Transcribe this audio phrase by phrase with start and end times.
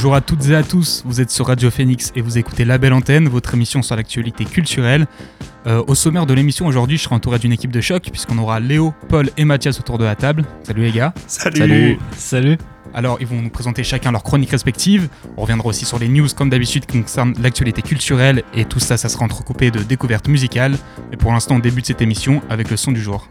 [0.00, 2.78] Bonjour à toutes et à tous, vous êtes sur Radio Phoenix et vous écoutez La
[2.78, 5.06] Belle Antenne, votre émission sur l'actualité culturelle.
[5.66, 8.60] Euh, au sommaire de l'émission aujourd'hui, je serai entouré d'une équipe de choc puisqu'on aura
[8.60, 10.46] Léo, Paul et Mathias autour de la table.
[10.62, 11.12] Salut les gars.
[11.26, 11.98] Salut.
[12.16, 12.56] Salut.
[12.94, 15.10] Alors, ils vont nous présenter chacun leurs chroniques respectives.
[15.36, 18.42] On reviendra aussi sur les news, comme d'habitude, qui concernent l'actualité culturelle.
[18.54, 20.78] Et tout ça, ça sera entrecoupé de découvertes musicales.
[21.10, 23.28] Mais pour l'instant, on débute cette émission avec le son du jour.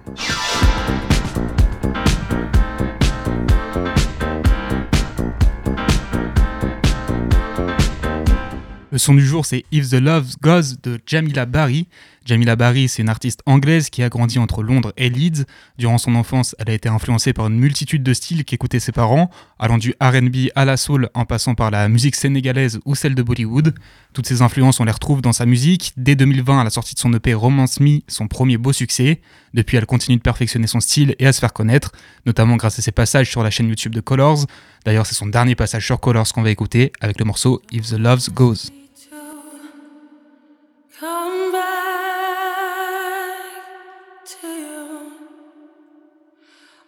[9.00, 11.88] Le son du jour, c'est If the Love Goes de Jamila Barry.
[12.26, 15.46] Jamila Barry, c'est une artiste anglaise qui a grandi entre Londres et Leeds.
[15.78, 19.30] Durant son enfance, elle a été influencée par une multitude de styles qu'écoutaient ses parents,
[19.58, 23.24] allant du RB à la soul en passant par la musique sénégalaise ou celle de
[23.24, 23.74] Bollywood.
[24.12, 25.94] Toutes ces influences, on les retrouve dans sa musique.
[25.96, 29.22] Dès 2020, à la sortie de son EP Romance Me, son premier beau succès.
[29.54, 31.94] Depuis, elle continue de perfectionner son style et à se faire connaître,
[32.26, 34.46] notamment grâce à ses passages sur la chaîne YouTube de Colors.
[34.84, 37.98] D'ailleurs, c'est son dernier passage sur Colors qu'on va écouter avec le morceau If the
[37.98, 38.70] Love Goes.
[41.00, 41.62] Come back
[44.26, 45.12] to you.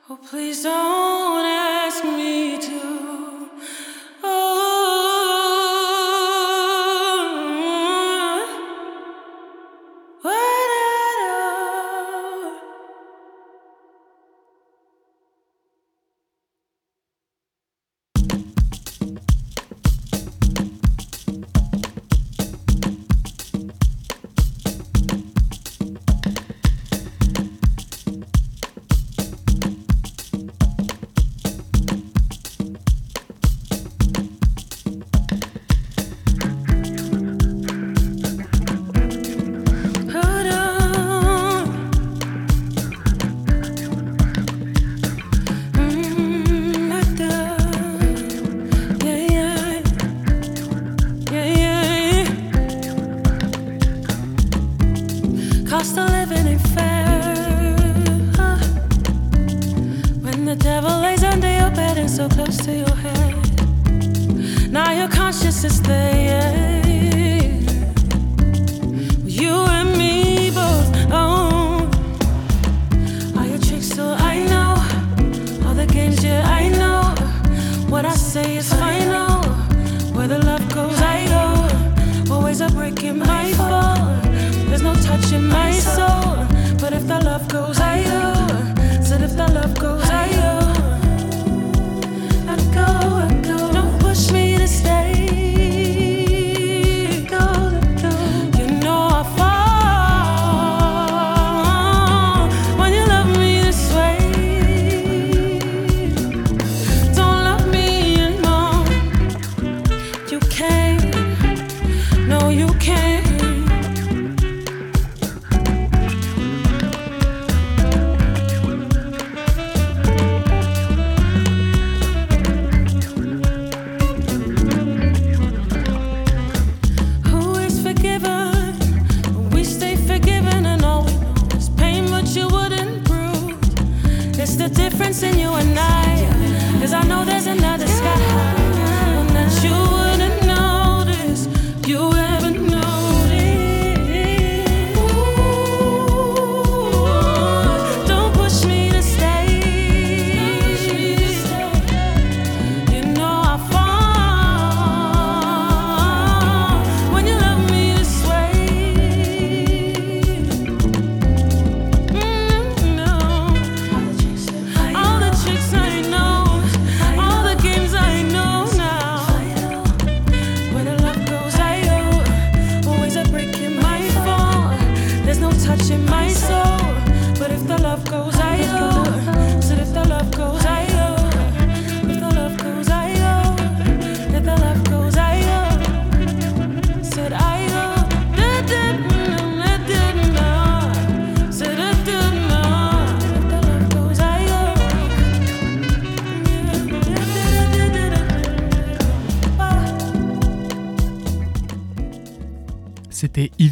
[0.09, 3.49] Oh, please don't ask me to.
[4.21, 4.70] Oh,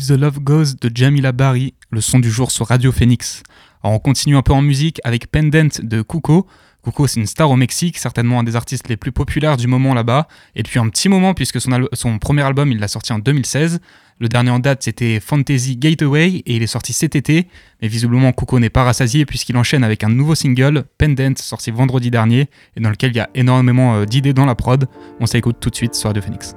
[0.10, 3.44] the Love Goes de Jamila Barry, le son du jour sur Radio Phoenix.
[3.84, 6.48] On continue un peu en musique avec Pendant de Cuco.
[6.84, 9.94] Cuco, c'est une star au Mexique, certainement un des artistes les plus populaires du moment
[9.94, 10.28] là-bas.
[10.56, 13.82] Et depuis un petit moment, puisque son premier album, il l'a sorti en 2016.
[14.20, 17.48] Le dernier en date, c'était Fantasy Gateway, et il est sorti cet été.
[17.84, 22.10] Mais visiblement, Cuco n'est pas rassasié, puisqu'il enchaîne avec un nouveau single, Pendant, sorti vendredi
[22.10, 24.88] dernier, et dans lequel il y a énormément euh, d'idées dans la prod.
[25.20, 26.56] On s'écoute tout de suite sur Radio Phoenix.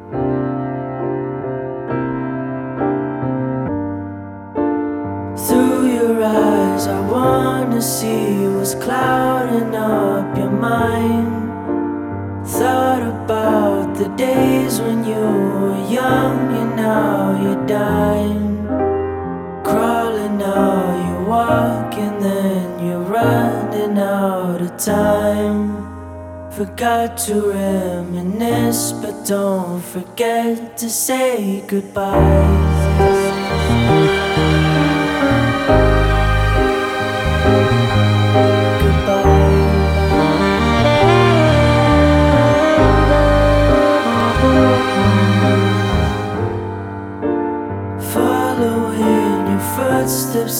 [7.22, 11.30] Wanna see what's clouding up your mind.
[12.56, 15.26] Thought about the days when you
[15.62, 18.66] were young and now you're dying.
[19.68, 25.60] Crawling now, you walk and then you're running out of time.
[26.50, 32.61] Forgot to reminisce, but don't forget to say goodbye.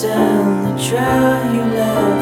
[0.05, 2.22] And the trail you left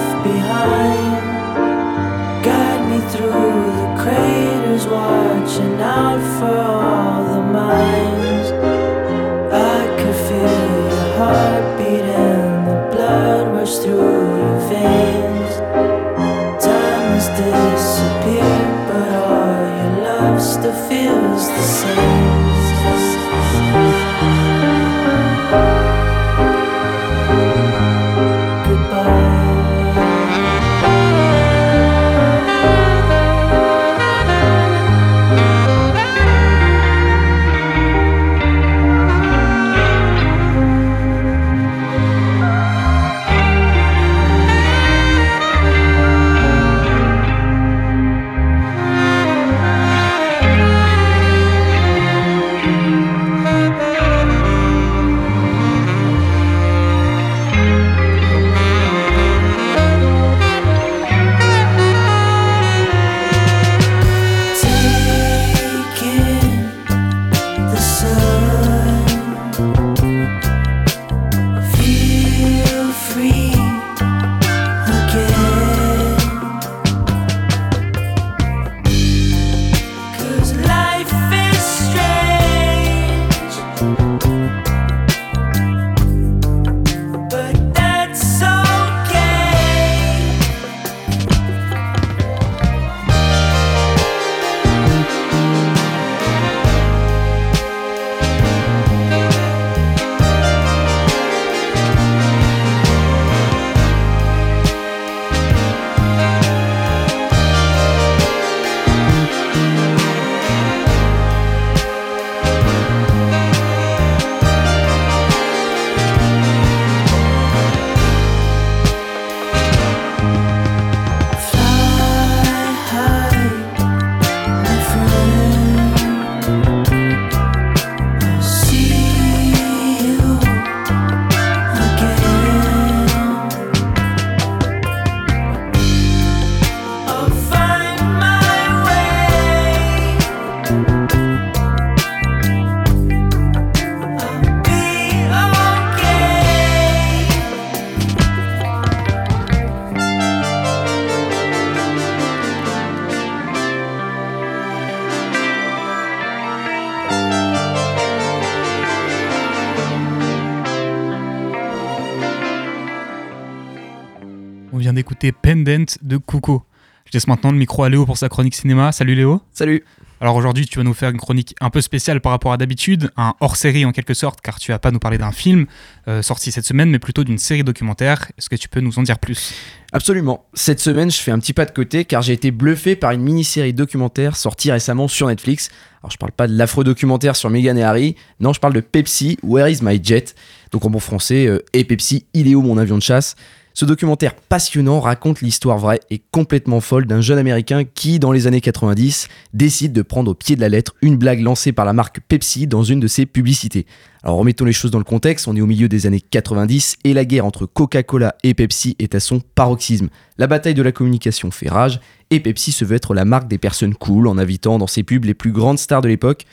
[165.00, 166.62] d'écouter Pendant de Cuco.
[167.06, 168.92] Je laisse maintenant le micro à Léo pour sa chronique cinéma.
[168.92, 169.40] Salut Léo.
[169.50, 169.82] Salut
[170.20, 173.10] Alors aujourd'hui, tu vas nous faire une chronique un peu spéciale par rapport à d'habitude,
[173.16, 175.64] un hors-série en quelque sorte, car tu vas pas nous parler d'un film
[176.06, 178.30] euh, sorti cette semaine, mais plutôt d'une série documentaire.
[178.36, 179.54] Est-ce que tu peux nous en dire plus?
[179.92, 180.44] Absolument.
[180.52, 183.22] Cette semaine, je fais un petit pas de côté car j'ai été bluffé par une
[183.22, 185.70] mini-série documentaire sortie récemment sur Netflix.
[186.02, 188.16] Alors, je parle pas de l'affreux documentaire sur Meghan et Harry.
[188.38, 190.34] Non, je parle de Pepsi, Where is my jet?
[190.72, 193.36] Donc, en bon français, euh, et Pepsi, il est où mon avion de chasse?
[193.72, 198.48] Ce documentaire passionnant raconte l'histoire vraie et complètement folle d'un jeune américain qui, dans les
[198.48, 201.92] années 90, décide de prendre au pied de la lettre une blague lancée par la
[201.92, 203.86] marque Pepsi dans une de ses publicités.
[204.24, 207.14] Alors remettons les choses dans le contexte, on est au milieu des années 90 et
[207.14, 210.08] la guerre entre Coca-Cola et Pepsi est à son paroxysme.
[210.36, 212.00] La bataille de la communication fait rage
[212.30, 215.24] et Pepsi se veut être la marque des personnes cool en invitant dans ses pubs
[215.24, 216.44] les plus grandes stars de l'époque.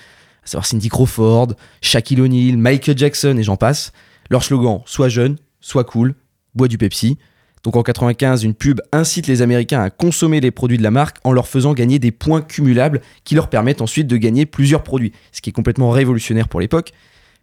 [0.44, 3.92] à savoir Cindy Crawford, Shaquille O'Neal, Michael Jackson et j'en passe.
[4.30, 6.14] Leur slogan, soit jeune, soit cool,
[6.58, 7.18] bois du Pepsi.
[7.64, 11.18] Donc en 95, une pub incite les Américains à consommer les produits de la marque
[11.24, 15.12] en leur faisant gagner des points cumulables qui leur permettent ensuite de gagner plusieurs produits,
[15.32, 16.92] ce qui est complètement révolutionnaire pour l'époque.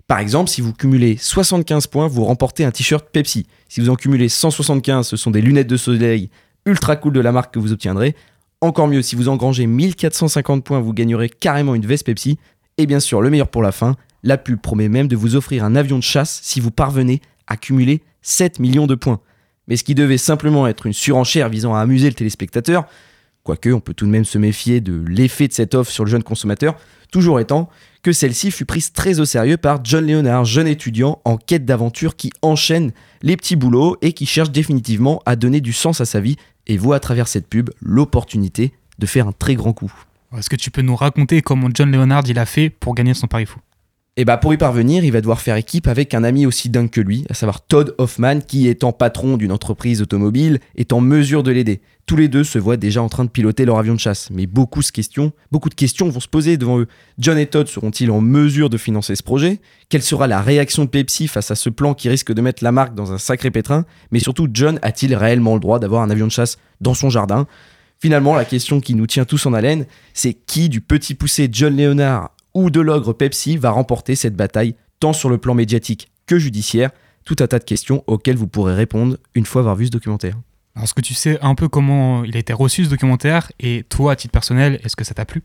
[0.06, 3.46] Par exemple, si vous cumulez 75 points, vous remportez un t-shirt Pepsi.
[3.68, 6.30] Si vous en cumulez 175, ce sont des lunettes de soleil
[6.66, 8.14] ultra cool de la marque que vous obtiendrez.
[8.60, 12.38] Encore mieux, si vous engrangez 1450 points, vous gagnerez carrément une veste Pepsi.
[12.78, 15.64] Et bien sûr, le meilleur pour la fin, la pub promet même de vous offrir
[15.64, 19.20] un avion de chasse si vous parvenez à cumuler 7 millions de points.
[19.68, 22.86] Mais ce qui devait simplement être une surenchère visant à amuser le téléspectateur,
[23.44, 26.10] quoique on peut tout de même se méfier de l'effet de cette offre sur le
[26.10, 26.76] jeune consommateur,
[27.12, 27.70] toujours étant
[28.02, 32.16] que celle-ci fut prise très au sérieux par John Leonard, jeune étudiant en quête d'aventure
[32.16, 36.20] qui enchaîne les petits boulots et qui cherche définitivement à donner du sens à sa
[36.20, 39.92] vie et voit à travers cette pub l'opportunité de faire un très grand coup.
[40.36, 43.26] Est-ce que tu peux nous raconter comment John Leonard il a fait pour gagner son
[43.26, 43.60] pari fou?
[44.16, 46.88] Et bah pour y parvenir, il va devoir faire équipe avec un ami aussi dingue
[46.88, 51.42] que lui, à savoir Todd Hoffman, qui étant patron d'une entreprise automobile, est en mesure
[51.42, 51.80] de l'aider.
[52.06, 54.46] Tous les deux se voient déjà en train de piloter leur avion de chasse, mais
[54.46, 56.86] beaucoup de questions, beaucoup de questions vont se poser devant eux.
[57.18, 59.58] John et Todd seront-ils en mesure de financer ce projet?
[59.88, 62.70] Quelle sera la réaction de Pepsi face à ce plan qui risque de mettre la
[62.70, 63.84] marque dans un sacré pétrin?
[64.12, 67.48] Mais surtout, John a-t-il réellement le droit d'avoir un avion de chasse dans son jardin?
[67.98, 71.76] Finalement, la question qui nous tient tous en haleine, c'est qui du petit poussé John
[71.76, 76.38] Leonard ou de l'ogre Pepsi va remporter cette bataille, tant sur le plan médiatique que
[76.38, 76.90] judiciaire
[77.24, 80.36] Tout un tas de questions auxquelles vous pourrez répondre une fois avoir vu ce documentaire.
[80.74, 83.52] Alors, est-ce que tu sais un peu comment il a été reçu ce documentaire?
[83.60, 85.42] Et toi, à titre personnel, est-ce que ça t'a plu?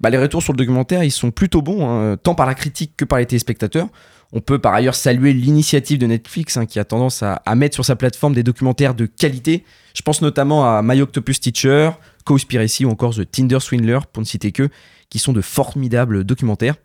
[0.00, 2.94] Bah, les retours sur le documentaire, ils sont plutôt bons, hein, tant par la critique
[2.96, 3.88] que par les téléspectateurs.
[4.32, 7.74] On peut par ailleurs saluer l'initiative de Netflix hein, qui a tendance à, à mettre
[7.74, 9.64] sur sa plateforme des documentaires de qualité.
[9.94, 11.90] Je pense notamment à My Octopus Teacher,
[12.24, 14.70] Cowspiracy ou encore The Tinder Swindler, pour ne citer que,
[15.12, 16.76] qui sont de formidables documentaires.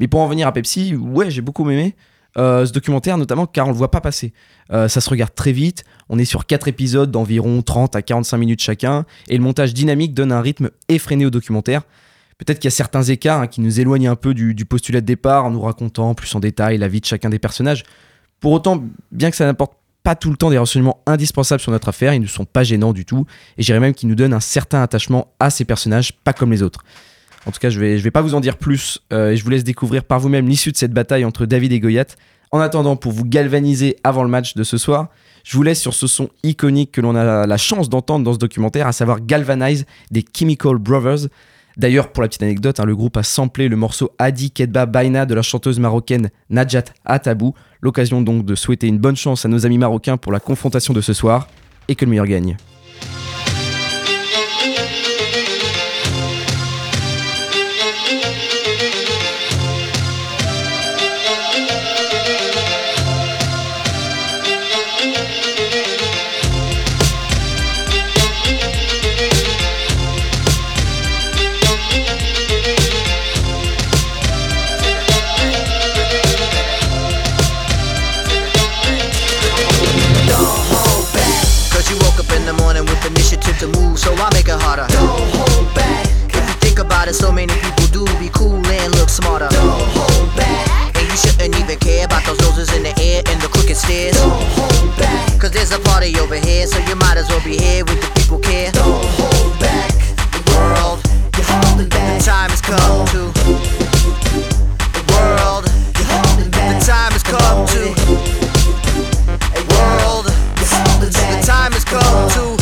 [0.00, 1.96] Mais pour en venir à Pepsi, ouais, j'ai beaucoup aimé
[2.36, 4.34] euh, ce documentaire, notamment car on le voit pas passer.
[4.70, 8.36] Euh, ça se regarde très vite, on est sur 4 épisodes d'environ 30 à 45
[8.36, 11.84] minutes chacun, et le montage dynamique donne un rythme effréné au documentaire.
[12.36, 15.06] Peut-être qu'il y a certains écarts hein, qui nous éloignent un peu du, postulat de
[15.06, 17.84] départ en nous racontant plus en détail la vie de chacun des personnages.
[18.40, 19.72] Pour autant, bien que ça n'apporte
[20.02, 22.92] pas tout le temps des renseignements indispensables sur notre affaire, ils ne sont pas gênants
[22.92, 23.24] du tout,
[23.56, 26.62] et j'irais même qu'ils nous donnent un certain attachement à ces personnages, pas comme les
[26.62, 26.84] autres.
[27.46, 29.44] En tout cas, je vais, je vais pas vous en dire plus, euh, et je
[29.44, 32.06] vous laisse découvrir par vous-même l'issue de cette bataille entre David et Goyat.
[32.52, 35.08] En attendant, pour vous galvaniser avant le match de ce soir,
[35.44, 38.38] je vous laisse sur ce son iconique que l'on a la chance d'entendre dans ce
[38.38, 41.28] documentaire, à savoir Galvanize des Chemical Brothers.
[41.76, 45.24] D'ailleurs, pour la petite anecdote, hein, le groupe a samplé le morceau Adi Kedba Baina
[45.24, 47.54] de la chanteuse marocaine Najat Atabou.
[47.80, 51.00] L'occasion donc de souhaiter une bonne chance à nos amis marocains pour la confrontation de
[51.00, 51.48] ce soir
[51.88, 52.56] et que le meilleur gagne.
[87.10, 89.48] You think about it, so many people do be cool and look smarter.
[89.50, 90.96] Don't hold back.
[90.96, 94.16] And you shouldn't even care about those noses in the air and the crooked stairs.
[94.16, 95.40] Don't hold back.
[95.40, 98.10] Cause there's a party over here, so you might as well be here with the
[98.20, 98.70] people care.
[98.72, 99.90] Don't hold back.
[100.32, 101.00] The world,
[101.36, 102.18] you're holding back.
[102.18, 103.22] The time has come to.
[104.94, 105.64] The world,
[105.96, 106.78] you're holding back.
[106.78, 107.82] The time has come to.
[109.70, 110.26] World,
[111.00, 112.59] the time has come to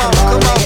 [0.00, 0.60] on, come on.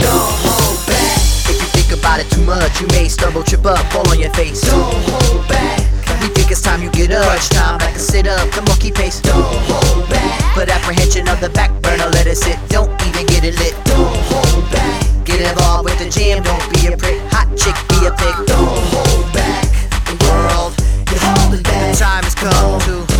[0.00, 1.18] Don't hold back.
[1.48, 4.32] If you think about it too much, you may stumble, trip up, fall on your
[4.34, 4.60] face.
[4.62, 5.80] Don't hold back.
[6.22, 7.24] We think it's time you get up.
[7.24, 9.20] Crunch time, sit up, the monkey pace.
[9.20, 10.54] Don't hold back.
[10.54, 12.58] Put apprehension of the back burner, let it sit.
[12.68, 13.74] Don't even get it lit.
[13.84, 15.15] Don't hold back.
[15.26, 17.20] Get involved with the jam, don't be a prick.
[17.32, 18.46] Hot chick, be a pig.
[18.46, 19.66] Don't hold back.
[20.06, 20.72] The world,
[21.10, 21.92] you're holding back.
[21.92, 23.15] The time has come to.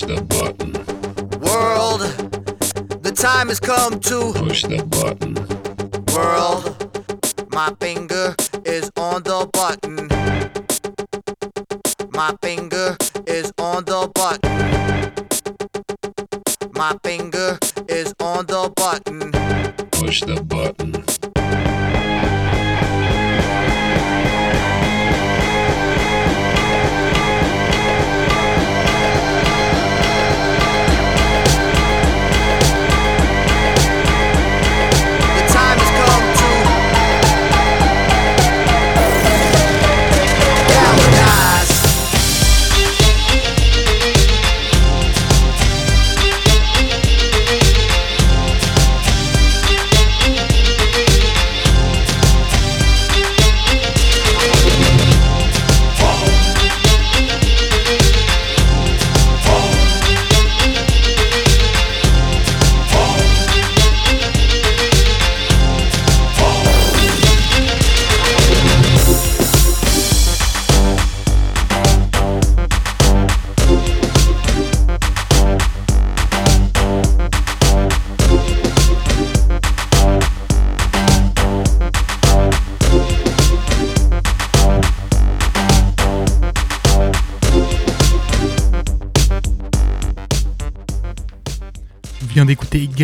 [0.00, 0.72] Push the button.
[1.40, 2.00] world.
[3.02, 5.29] The time has come to Push the button.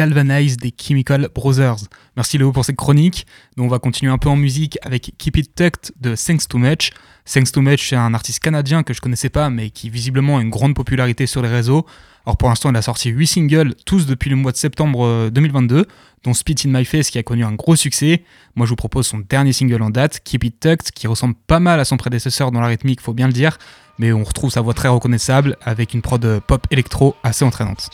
[0.06, 1.78] Galvanize des Chemical Brothers.
[2.16, 3.26] Merci Léo pour cette chronique.
[3.56, 6.58] Nous, on va continuer un peu en musique avec Keep It Tucked de Thanks to
[6.58, 6.90] Much.
[7.24, 10.42] Thanks to Much, c'est un artiste canadien que je connaissais pas, mais qui visiblement a
[10.42, 11.86] une grande popularité sur les réseaux.
[12.24, 15.30] Alors pour l'instant, il a sorti 8 singles, tous depuis le mois de septembre euh,
[15.30, 15.86] 2022,
[16.22, 18.22] dont Spit in My Face qui a connu un gros succès.
[18.54, 21.58] Moi, je vous propose son dernier single en date, Keep It Tucked, qui ressemble pas
[21.58, 23.58] mal à son prédécesseur dans la rythmique, faut bien le dire,
[23.98, 27.90] mais on retrouve sa voix très reconnaissable avec une prod euh, pop électro assez entraînante.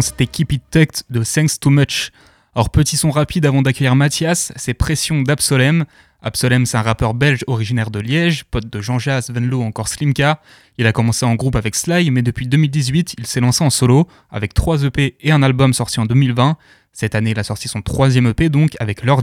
[0.00, 2.10] C'était Keep It Tucked de Thanks Too Much.
[2.54, 5.84] Alors, petit son rapide avant d'accueillir Mathias, c'est Pression d'Absolem.
[6.22, 9.88] Absolem, c'est un rappeur belge originaire de Liège, pote de Jean Jas, Venlo ou encore
[9.88, 10.40] Slimka.
[10.78, 14.08] Il a commencé en groupe avec Sly, mais depuis 2018, il s'est lancé en solo
[14.30, 16.56] avec 3 EP et un album sorti en 2020.
[16.92, 19.20] Cette année, il a sorti son troisième EP donc avec Leur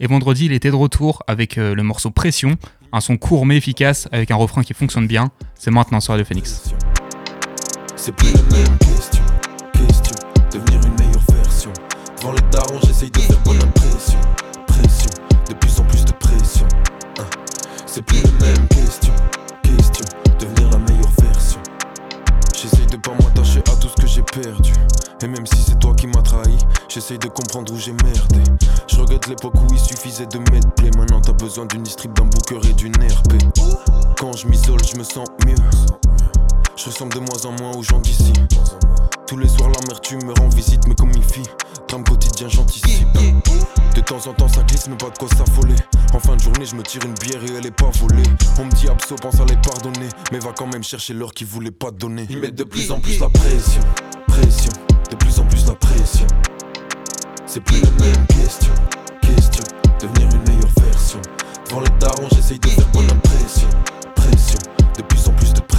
[0.00, 2.56] et vendredi, il était de retour avec euh, le morceau Pression,
[2.92, 5.30] un son court mais efficace avec un refrain qui fonctionne bien.
[5.54, 6.72] C'est maintenant sur Radio Phoenix.
[7.94, 8.14] C'est
[9.86, 10.14] question,
[10.52, 11.72] devenir une meilleure version.
[12.18, 14.18] Devant les darons, j'essaye de faire bonne impression,
[14.66, 15.10] pression,
[15.48, 16.66] de plus en plus de pression.
[17.18, 17.26] Hein.
[17.86, 19.14] C'est plus les mêmes questions,
[19.62, 20.04] question,
[20.38, 21.60] devenir la meilleure version.
[22.54, 24.72] J'essaye de pas m'attacher à tout ce que j'ai perdu.
[25.22, 28.42] Et même si c'est toi qui m'as trahi, j'essaye de comprendre où j'ai merdé.
[28.88, 30.90] Je regrette l'époque où il suffisait de mettre play.
[30.96, 33.34] Maintenant t'as besoin d'une strip, d'un booker et d'une RP.
[34.18, 35.54] Quand je m'isole, je me sens mieux.
[36.76, 38.32] Je ressemble de moins en moins aux gens d'ici.
[39.26, 41.46] Tous les soirs, l'amertume me rend visite, mais comme une fille,
[41.88, 43.08] drame quotidien, j'anticipe.
[43.94, 45.76] De temps en temps, ça glisse, mais pas de quoi s'affoler.
[46.14, 48.22] En fin de journée, je me tire une bière et elle est pas volée.
[48.58, 51.46] On me dit abso, pense à les pardonner, mais va quand même chercher l'heure qu'ils
[51.46, 52.26] voulaient pas te donner.
[52.30, 53.82] Ils mettent de plus en plus la pression,
[54.26, 54.72] pression,
[55.10, 56.26] de plus en plus la pression.
[57.46, 58.74] C'est plus les mêmes questions,
[59.20, 59.64] question,
[60.00, 61.20] devenir une meilleure version.
[61.68, 63.68] Devant les darons, j'essaye de faire bonne impression,
[64.14, 64.58] pression,
[64.96, 65.71] de plus en plus de pression.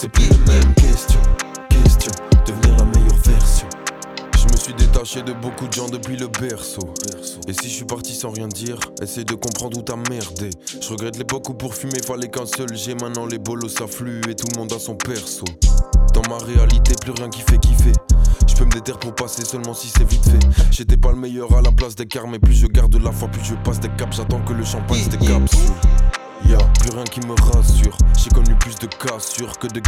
[0.00, 1.20] C'est plus les mêmes questions,
[1.68, 2.10] question,
[2.46, 3.68] devenir la meilleure version.
[4.34, 6.94] Je me suis détaché de beaucoup de gens depuis le berceau.
[7.46, 10.48] Et si je suis parti sans rien dire, essaye de comprendre où t'as merdé.
[10.80, 12.94] Je regrette l'époque où pour fumer fallait qu'un seul j'ai.
[12.94, 15.44] Maintenant les bolos s'affluent et tout le monde a son perso.
[16.14, 17.92] Dans ma réalité, plus rien qui fait kiffer.
[18.48, 20.64] Je peux me déterre pour passer seulement si c'est vite fait.
[20.70, 23.28] J'étais pas le meilleur à la place des quarts, mais plus je garde la foi,
[23.28, 24.16] plus je passe des caps.
[24.16, 25.60] J'attends que le champagne se décapsule.
[26.46, 27.96] Y'a plus rien qui me rassure.
[28.16, 29.80] J'ai connu plus de cassures que de.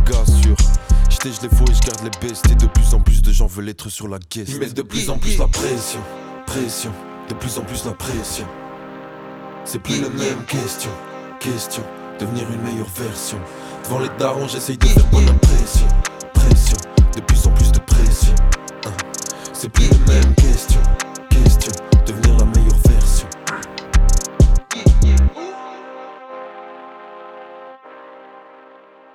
[1.09, 2.51] J'étais, je les faux et je garde les bestes.
[2.51, 4.49] Et de plus en plus de gens veulent être sur la guest.
[4.49, 6.01] Ils mettent de plus en plus la pression,
[6.47, 6.93] pression,
[7.29, 8.47] de plus en plus la pression.
[9.65, 10.91] C'est plus les mêmes questions,
[11.39, 11.83] question,
[12.19, 13.39] devenir une meilleure version.
[13.85, 15.87] Devant les darons, j'essaye de faire bonne impression,
[16.35, 16.77] pression,
[17.15, 18.35] de plus en plus de pression.
[18.87, 18.91] Hein.
[19.53, 20.72] C'est plus mêmes questions, question,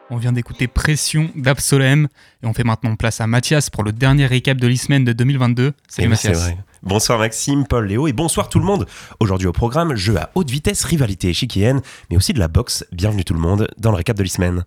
[0.10, 2.08] On vient d'écouter Pression d'Absolem,
[2.42, 5.64] et on fait maintenant place à Mathias pour le dernier récap de l'e-semaine de 2022.
[5.64, 6.44] Salut c'est Mathias.
[6.44, 6.58] vrai.
[6.82, 8.88] Bonsoir Maxime, Paul, Léo et bonsoir tout le monde.
[9.20, 12.86] Aujourd'hui au programme, jeu à haute vitesse, rivalité échiquienne, mais aussi de la boxe.
[12.94, 14.64] Bienvenue tout le monde dans le récap de l'e-semaine.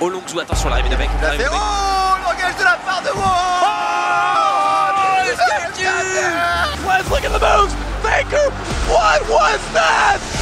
[0.00, 0.88] Attention, l'arrivée.
[0.90, 2.14] Oh,
[2.58, 3.10] de la part de
[8.88, 10.33] what was that?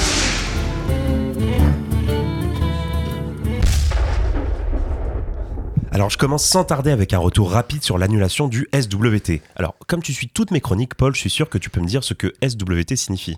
[5.94, 9.42] Alors je commence sans tarder avec un retour rapide sur l'annulation du SWT.
[9.56, 11.86] Alors comme tu suis toutes mes chroniques, Paul, je suis sûr que tu peux me
[11.86, 13.36] dire ce que SWT signifie.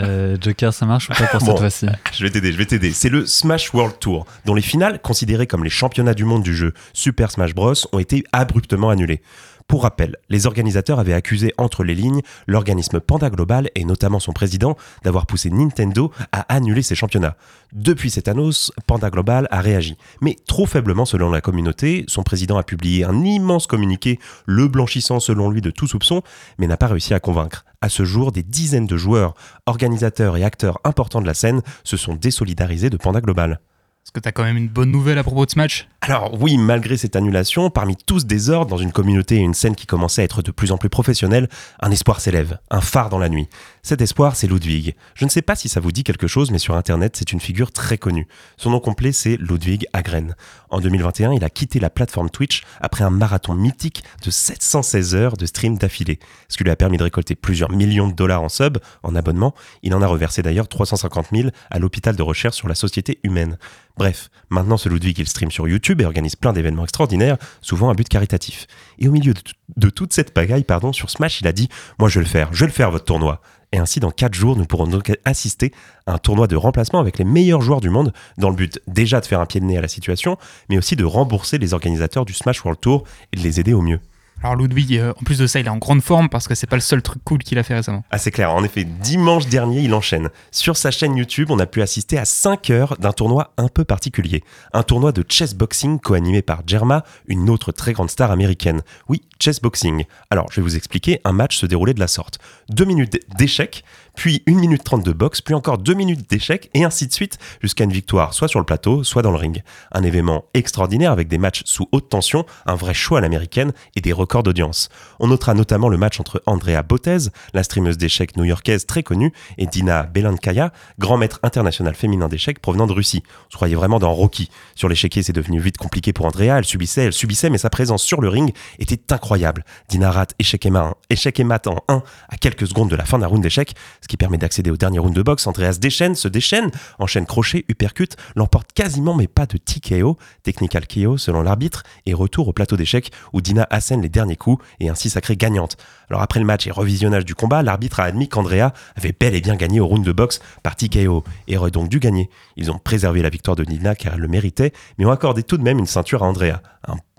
[0.00, 1.46] Euh, Joker, ça marche ou pas pour Bon.
[1.52, 2.90] cette fois-ci Je vais t'aider, je vais t'aider.
[2.92, 6.56] C'est le Smash World Tour, dont les finales, considérées comme les championnats du monde du
[6.56, 9.22] jeu Super Smash Bros, ont été abruptement annulées.
[9.68, 14.32] Pour rappel, les organisateurs avaient accusé entre les lignes l'organisme Panda Global et notamment son
[14.32, 17.36] président d'avoir poussé Nintendo à annuler ces championnats.
[17.72, 22.04] Depuis cette annonce, Panda Global a réagi, mais trop faiblement selon la communauté.
[22.08, 26.22] Son président a publié un immense communiqué, le blanchissant selon lui de tout soupçon,
[26.58, 27.64] mais n'a pas réussi à convaincre.
[27.80, 29.34] À ce jour, des dizaines de joueurs,
[29.66, 33.60] organisateurs et acteurs importants de la scène se sont désolidarisés de Panda Global.
[34.04, 35.86] Est-ce que t'as quand même une bonne nouvelle à propos de ce match?
[36.00, 39.76] Alors oui, malgré cette annulation, parmi tout ce désordre, dans une communauté et une scène
[39.76, 43.20] qui commençait à être de plus en plus professionnelle, un espoir s'élève, un phare dans
[43.20, 43.48] la nuit.
[43.84, 44.96] Cet espoir, c'est Ludwig.
[45.14, 47.38] Je ne sais pas si ça vous dit quelque chose, mais sur Internet, c'est une
[47.38, 48.26] figure très connue.
[48.56, 50.34] Son nom complet, c'est Ludwig Agren.
[50.70, 55.36] En 2021, il a quitté la plateforme Twitch après un marathon mythique de 716 heures
[55.36, 58.48] de stream d'affilée, ce qui lui a permis de récolter plusieurs millions de dollars en
[58.48, 59.54] sub, en abonnement.
[59.84, 63.56] Il en a reversé d'ailleurs 350 000 à l'hôpital de recherche sur la société humaine.
[63.98, 67.94] Bref, maintenant ce Ludwig il stream sur YouTube et organise plein d'événements extraordinaires, souvent à
[67.94, 68.66] but caritatif.
[68.98, 71.68] Et au milieu de, tout- de toute cette pagaille, pardon, sur Smash, il a dit
[71.98, 73.40] Moi je vais le faire, je vais le faire votre tournoi.
[73.74, 75.72] Et ainsi, dans 4 jours, nous pourrons donc assister
[76.06, 79.18] à un tournoi de remplacement avec les meilleurs joueurs du monde, dans le but déjà
[79.20, 80.36] de faire un pied de nez à la situation,
[80.68, 83.80] mais aussi de rembourser les organisateurs du Smash World Tour et de les aider au
[83.80, 83.98] mieux.
[84.42, 86.66] Alors Ludwig, euh, en plus de ça, il est en grande forme parce que c'est
[86.66, 88.02] pas le seul truc cool qu'il a fait récemment.
[88.10, 88.52] Ah, c'est clair.
[88.52, 90.30] En effet, dimanche dernier, il enchaîne.
[90.50, 93.84] Sur sa chaîne YouTube, on a pu assister à 5 heures d'un tournoi un peu
[93.84, 94.42] particulier.
[94.72, 98.82] Un tournoi de chess boxing co-animé par Jerma, une autre très grande star américaine.
[99.08, 100.06] Oui, chess boxing.
[100.30, 101.20] Alors, je vais vous expliquer.
[101.24, 102.40] Un match se déroulait de la sorte.
[102.70, 103.84] 2 minutes d'échec,
[104.16, 107.38] puis 1 minute 30 de boxe, puis encore 2 minutes d'échec, et ainsi de suite,
[107.60, 109.62] jusqu'à une victoire, soit sur le plateau, soit dans le ring.
[109.92, 114.00] Un événement extraordinaire avec des matchs sous haute tension, un vrai choix à l'américaine et
[114.00, 114.88] des records record d'audience.
[115.20, 119.66] On notera notamment le match entre Andrea Bottez, la streameuse d'échecs new-yorkaise très connue, et
[119.66, 123.22] Dina Belankaya, grand maître international féminin d'échecs provenant de Russie.
[123.48, 124.48] On se croyait vraiment dans Rocky.
[124.74, 128.02] Sur l'échiquier, c'est devenu vite compliqué pour Andrea, elle subissait, elle subissait, mais sa présence
[128.02, 129.64] sur le ring était incroyable.
[129.88, 133.42] Dina rate échec et mat en 1 à quelques secondes de la fin d'un round
[133.42, 135.46] d'échecs, ce qui permet d'accéder au dernier round de boxe.
[135.46, 140.86] Andrea se déchaîne, se déchaîne, enchaîne crochet, uppercut, l'emporte quasiment mais pas de TKO, technical
[140.86, 144.88] KO selon l'arbitre, et retour au plateau d'échecs où Dina assène les derniers coups et
[144.88, 145.76] ainsi sacrée gagnante.
[146.10, 149.40] Alors après le match et revisionnage du combat, l'arbitre a admis qu'Andrea avait bel et
[149.40, 152.28] bien gagné au round de boxe par TKO et aurait donc dû gagner.
[152.56, 155.56] Ils ont préservé la victoire de Dina car elle le méritait, mais ont accordé tout
[155.56, 156.60] de même une ceinture à Andrea.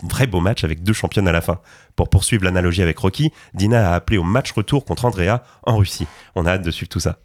[0.02, 1.60] Vrai beau match avec deux championnes à la fin.
[1.96, 6.06] Pour poursuivre l'analogie avec Rocky, Dina a appelé au match retour contre Andrea en Russie.
[6.34, 7.18] On a hâte de suivre tout ça.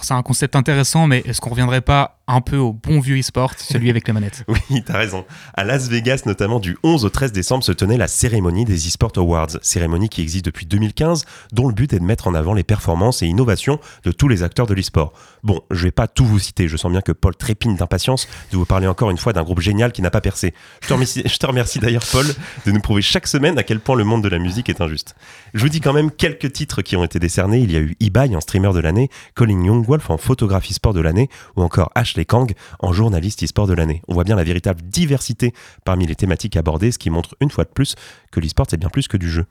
[0.00, 3.52] C'est un concept intéressant, mais est-ce qu'on reviendrait pas un peu au bon vieux e-sport,
[3.58, 4.44] celui avec les manettes?
[4.70, 5.24] Oui, t'as raison.
[5.54, 9.12] À Las Vegas, notamment du 11 au 13 décembre, se tenait la cérémonie des eSport
[9.16, 12.64] Awards, cérémonie qui existe depuis 2015, dont le but est de mettre en avant les
[12.64, 15.12] performances et innovations de tous les acteurs de l'e-sport.
[15.42, 18.56] Bon, je vais pas tout vous citer, je sens bien que Paul trépigne d'impatience de
[18.56, 20.54] vous parler encore une fois d'un groupe génial qui n'a pas percé.
[20.82, 22.26] Je te remercie, d'ailleurs, Paul,
[22.66, 25.14] de nous prouver chaque semaine à quel point le monde de la musique est injuste.
[25.54, 27.58] Je vous dis quand même quelques titres qui ont été décernés.
[27.58, 31.00] Il y a eu Ibai en streamer de l'année, Colin Youngwolf en photographie sport de
[31.00, 34.00] l'année, ou encore Ashley Kang en journaliste e-sport de l'année.
[34.06, 35.52] On voit bien la véritable diversité
[35.84, 37.96] parmi les thématiques abordées, ce qui montre une fois de plus
[38.30, 39.46] que l'e-sport c'est bien plus que du jeu.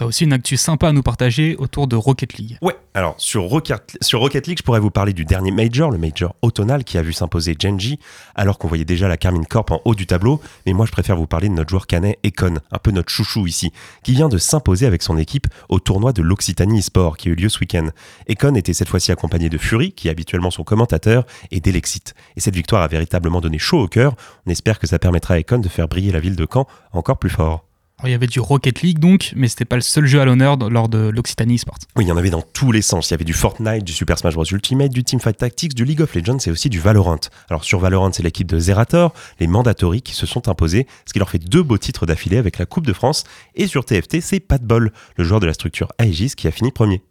[0.00, 2.56] T'as aussi une actu sympa à nous partager autour de Rocket League.
[2.62, 6.84] Ouais, alors sur Rocket, League, je pourrais vous parler du dernier Major, le Major automnal
[6.84, 7.98] qui a vu s'imposer Genji,
[8.34, 11.16] alors qu'on voyait déjà la Carmine Corp en haut du tableau, mais moi je préfère
[11.16, 14.38] vous parler de notre joueur canet Econ, un peu notre chouchou ici, qui vient de
[14.38, 17.90] s'imposer avec son équipe au tournoi de l'Occitanie e-sport qui a eu lieu ce week-end.
[18.26, 22.14] Econ était cette fois-ci accompagné de Fury, qui est habituellement son commentateur, et d'Elexit.
[22.38, 24.14] Et cette victoire a véritablement donné chaud au cœur,
[24.46, 27.18] on espère que ça permettra à Econ de faire briller la ville de Caen encore
[27.18, 27.66] plus fort.
[28.04, 30.56] Il y avait du Rocket League donc, mais c'était pas le seul jeu à l'honneur
[30.56, 31.76] lors de l'Occitanie Sport.
[31.96, 33.10] Oui, il y en avait dans tous les sens.
[33.10, 36.00] Il y avait du Fortnite, du Super Smash Bros Ultimate, du Teamfight Tactics, du League
[36.00, 37.20] of Legends et aussi du Valorant.
[37.48, 41.18] Alors sur Valorant, c'est l'équipe de Zerator, les Mandatory qui se sont imposés, ce qui
[41.18, 43.24] leur fait deux beaux titres d'affilée avec la Coupe de France.
[43.54, 46.70] Et sur TFT, c'est Pat Bol, le joueur de la structure Aegis qui a fini
[46.70, 47.02] premier.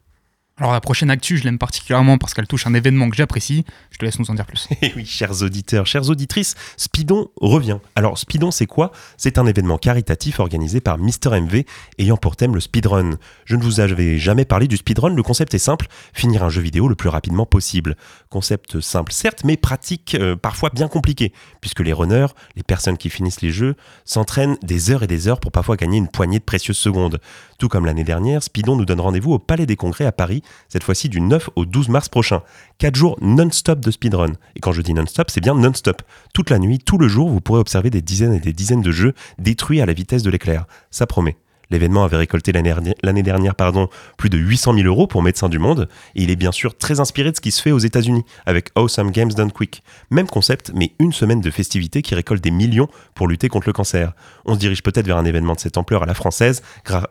[0.59, 3.63] Alors la prochaine actu, je l'aime particulièrement parce qu'elle touche un événement que j'apprécie.
[3.91, 4.67] Je te laisse nous en dire plus.
[4.81, 7.77] Et oui, chers auditeurs, chères auditrices, Speedon revient.
[7.95, 8.91] Alors, Speedon, c'est quoi?
[9.15, 11.63] C'est un événement caritatif organisé par Mister MV
[11.97, 13.11] ayant pour thème le speedrun.
[13.45, 16.61] Je ne vous avais jamais parlé du speedrun, le concept est simple, finir un jeu
[16.61, 17.95] vidéo le plus rapidement possible.
[18.29, 23.09] Concept simple certes, mais pratique euh, parfois bien compliqué, puisque les runners, les personnes qui
[23.09, 26.43] finissent les jeux, s'entraînent des heures et des heures pour parfois gagner une poignée de
[26.43, 27.19] précieuses secondes.
[27.59, 30.83] Tout comme l'année dernière, Speedon nous donne rendez-vous au Palais des Congrès à Paris, cette
[30.83, 32.41] fois-ci du 9 au 12 mars prochain.
[32.77, 34.33] 4 jours non-stop de speedrun.
[34.55, 36.01] Et quand je dis non-stop, c'est bien non-stop.
[36.33, 38.91] Toute la nuit, tout le jour, vous pourrez observer des dizaines et des dizaines de
[38.91, 40.65] jeux détruits à la vitesse de l'éclair.
[40.91, 41.38] Ça promet.
[41.71, 45.88] L'événement avait récolté l'année dernière, pardon, plus de 800 000 euros pour Médecins du Monde,
[46.15, 48.69] et il est bien sûr très inspiré de ce qui se fait aux États-Unis, avec
[48.75, 49.84] Awesome Games Done Quick.
[50.10, 53.73] Même concept, mais une semaine de festivités qui récolte des millions pour lutter contre le
[53.73, 54.13] cancer.
[54.45, 56.62] On se dirige peut-être vers un événement de cette ampleur à la française,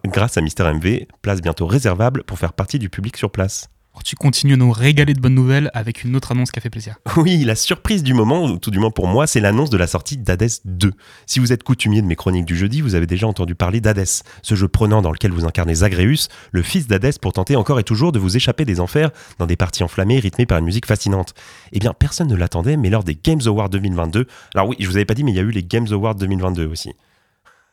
[0.05, 3.71] grâce à Mister MV, place bientôt réservable pour faire partie du public sur place.
[4.05, 6.71] Tu continues à nous régaler de bonnes nouvelles avec une autre annonce qui a fait
[6.71, 6.97] plaisir.
[7.17, 9.87] Oui, la surprise du moment, ou tout du moins pour moi, c'est l'annonce de la
[9.87, 10.93] sortie d'Hades 2.
[11.27, 14.07] Si vous êtes coutumier de mes chroniques du jeudi, vous avez déjà entendu parler d'Hades,
[14.43, 17.85] ce jeu prenant dans lequel vous incarnez Zagreus, le fils d'Hadès pour tenter encore et
[17.85, 21.35] toujours de vous échapper des enfers dans des parties enflammées rythmées par une musique fascinante.
[21.73, 24.97] Eh bien, personne ne l'attendait, mais lors des Games Awards 2022, alors oui, je vous
[24.97, 26.93] avais pas dit, mais il y a eu les Games Awards 2022 aussi.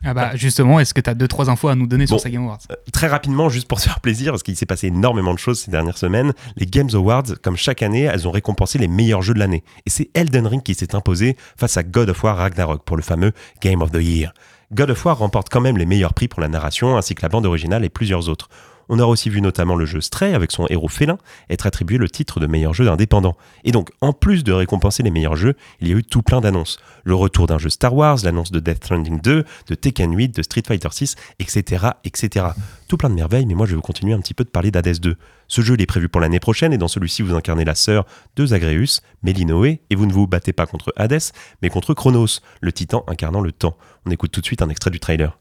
[0.05, 2.29] Ah bah justement, est-ce que tu as deux trois infos à nous donner sur ces
[2.29, 2.59] Game Awards?
[2.71, 5.59] Euh, Très rapidement, juste pour se faire plaisir, parce qu'il s'est passé énormément de choses
[5.59, 9.33] ces dernières semaines, les Games Awards, comme chaque année, elles ont récompensé les meilleurs jeux
[9.33, 9.63] de l'année.
[9.85, 13.03] Et c'est Elden Ring qui s'est imposé face à God of War Ragnarok pour le
[13.03, 14.31] fameux Game of the Year.
[14.71, 17.29] God of War remporte quand même les meilleurs prix pour la narration, ainsi que la
[17.29, 18.49] bande originale et plusieurs autres.
[18.89, 21.17] On a aussi vu notamment le jeu Stray, avec son héros félin,
[21.49, 23.35] être attribué le titre de meilleur jeu indépendant.
[23.63, 26.41] Et donc, en plus de récompenser les meilleurs jeux, il y a eu tout plein
[26.41, 26.79] d'annonces.
[27.03, 30.41] Le retour d'un jeu Star Wars, l'annonce de Death Stranding 2, de Tekken 8, de
[30.41, 32.47] Street Fighter 6, etc., etc.
[32.87, 34.99] Tout plein de merveilles, mais moi je vais continuer un petit peu de parler d'Hades
[34.99, 35.15] 2.
[35.47, 38.45] Ce jeu est prévu pour l'année prochaine et dans celui-ci vous incarnez la sœur de
[38.45, 43.03] Zagreus, Mélinoé, et vous ne vous battez pas contre Hadès, mais contre Chronos, le titan
[43.07, 43.77] incarnant le temps.
[44.05, 45.37] On écoute tout de suite un extrait du trailer.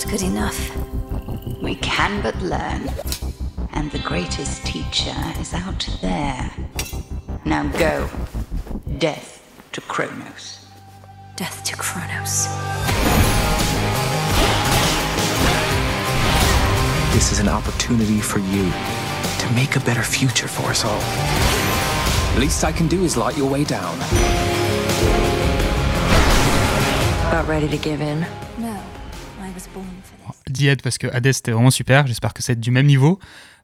[0.00, 1.62] Not good enough.
[1.62, 2.88] We can but learn.
[3.74, 6.50] And the greatest teacher is out there.
[7.44, 8.08] Now go.
[8.96, 10.66] Death to Kronos.
[11.36, 12.46] Death to Kronos.
[17.12, 18.72] This is an opportunity for you
[19.38, 21.00] to make a better future for us all.
[22.34, 23.96] The least I can do is light your way down.
[27.28, 28.26] About ready to give in?
[30.52, 30.60] This.
[30.60, 32.06] Diet parce que Hades c'était vraiment super.
[32.06, 33.18] J'espère que c'est du même niveau.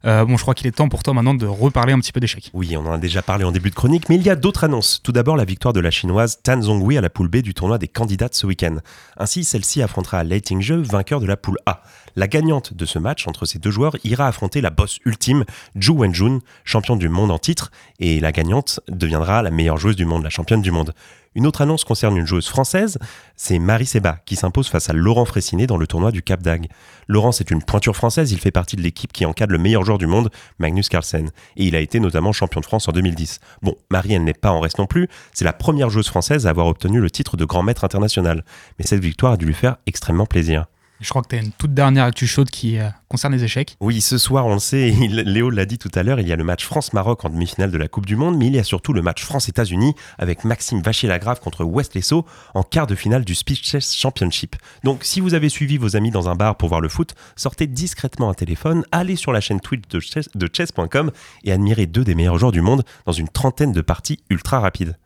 [0.05, 2.21] Euh, bon, je crois qu'il est temps pour toi maintenant de reparler un petit peu
[2.21, 2.51] d'échecs.
[2.53, 4.65] Oui, on en a déjà parlé en début de chronique, mais il y a d'autres
[4.65, 5.01] annonces.
[5.03, 7.79] Tout d'abord, la victoire de la chinoise Tan Zhonghui à la poule B du tournoi
[7.79, 8.77] des candidates ce week-end.
[9.17, 11.83] Ainsi, celle-ci affrontera Lei Tingzhe, vainqueur de la poule A.
[12.15, 15.45] La gagnante de ce match entre ces deux joueurs ira affronter la boss ultime,
[15.81, 20.05] Zhu Wenjun, champion du monde en titre, et la gagnante deviendra la meilleure joueuse du
[20.05, 20.95] monde, la championne du monde.
[21.37, 22.99] Une autre annonce concerne une joueuse française,
[23.37, 26.69] c'est Marie Seba qui s'impose face à Laurent Fressinet dans le tournoi du Cap d'Agde.
[27.09, 29.99] Laurent, c'est une pointure française, il fait partie de l'équipe qui encadre le meilleur joueur
[29.99, 33.41] du monde, Magnus Carlsen, et il a été notamment champion de France en 2010.
[33.61, 36.51] Bon, Marie, elle n'est pas en reste non plus, c'est la première joueuse française à
[36.51, 38.43] avoir obtenu le titre de grand maître international,
[38.79, 40.65] mais cette victoire a dû lui faire extrêmement plaisir.
[41.01, 43.77] Je crois que tu une toute dernière actu chaude qui euh, concerne les échecs.
[43.81, 46.37] Oui, ce soir, on le sait, Léo l'a dit tout à l'heure, il y a
[46.37, 48.95] le match France-Maroc en demi-finale de la Coupe du Monde, mais il y a surtout
[48.95, 53.59] le match France-États-Unis avec Maxime Vachier-Lagrave contre Wesley So en quart de finale du Speed
[53.59, 54.57] Chess Championship.
[54.85, 57.67] Donc, si vous avez suivi vos amis dans un bar pour voir le foot, sortez
[57.67, 61.11] discrètement un téléphone, allez sur la chaîne Twitch de chess.com
[61.45, 64.97] et admirez deux des meilleurs joueurs du monde dans une trentaine de parties ultra rapides.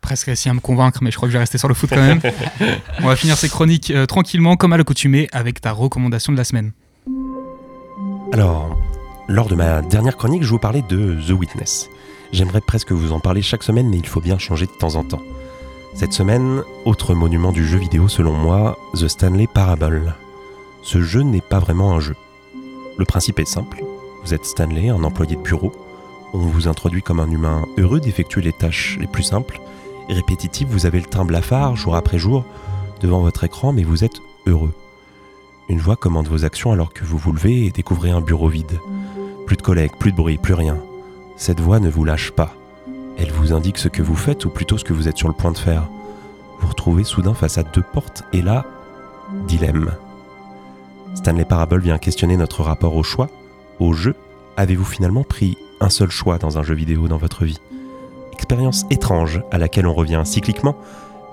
[0.00, 1.90] Presque réussi à me convaincre, mais je crois que je vais rester sur le foot
[1.90, 2.20] quand même.
[3.02, 6.44] On va finir ces chroniques euh, tranquillement, comme à l'accoutumée, avec ta recommandation de la
[6.44, 6.72] semaine.
[8.32, 8.78] Alors,
[9.28, 11.88] lors de ma dernière chronique, je vous parlais de The Witness.
[12.32, 15.04] J'aimerais presque vous en parler chaque semaine, mais il faut bien changer de temps en
[15.04, 15.22] temps.
[15.94, 20.14] Cette semaine, autre monument du jeu vidéo selon moi, The Stanley Parable.
[20.82, 22.14] Ce jeu n'est pas vraiment un jeu.
[22.96, 23.82] Le principe est simple.
[24.22, 25.72] Vous êtes Stanley, un employé de bureau.
[26.32, 29.60] On vous introduit comme un humain heureux d'effectuer les tâches les plus simples.
[30.10, 32.44] Et répétitives, vous avez le teint blafard jour après jour
[33.00, 34.72] devant votre écran, mais vous êtes heureux.
[35.68, 38.80] Une voix commande vos actions alors que vous vous levez et découvrez un bureau vide.
[39.46, 40.78] Plus de collègues, plus de bruit, plus rien.
[41.36, 42.56] Cette voix ne vous lâche pas.
[43.18, 45.34] Elle vous indique ce que vous faites ou plutôt ce que vous êtes sur le
[45.34, 45.88] point de faire.
[46.58, 48.64] Vous retrouvez soudain face à deux portes et là,
[49.46, 49.92] dilemme.
[51.14, 53.28] Stanley Parable vient questionner notre rapport au choix,
[53.78, 54.16] au jeu.
[54.56, 57.60] Avez-vous finalement pris un seul choix dans un jeu vidéo dans votre vie?
[58.40, 60.74] Expérience étrange à laquelle on revient cycliquement,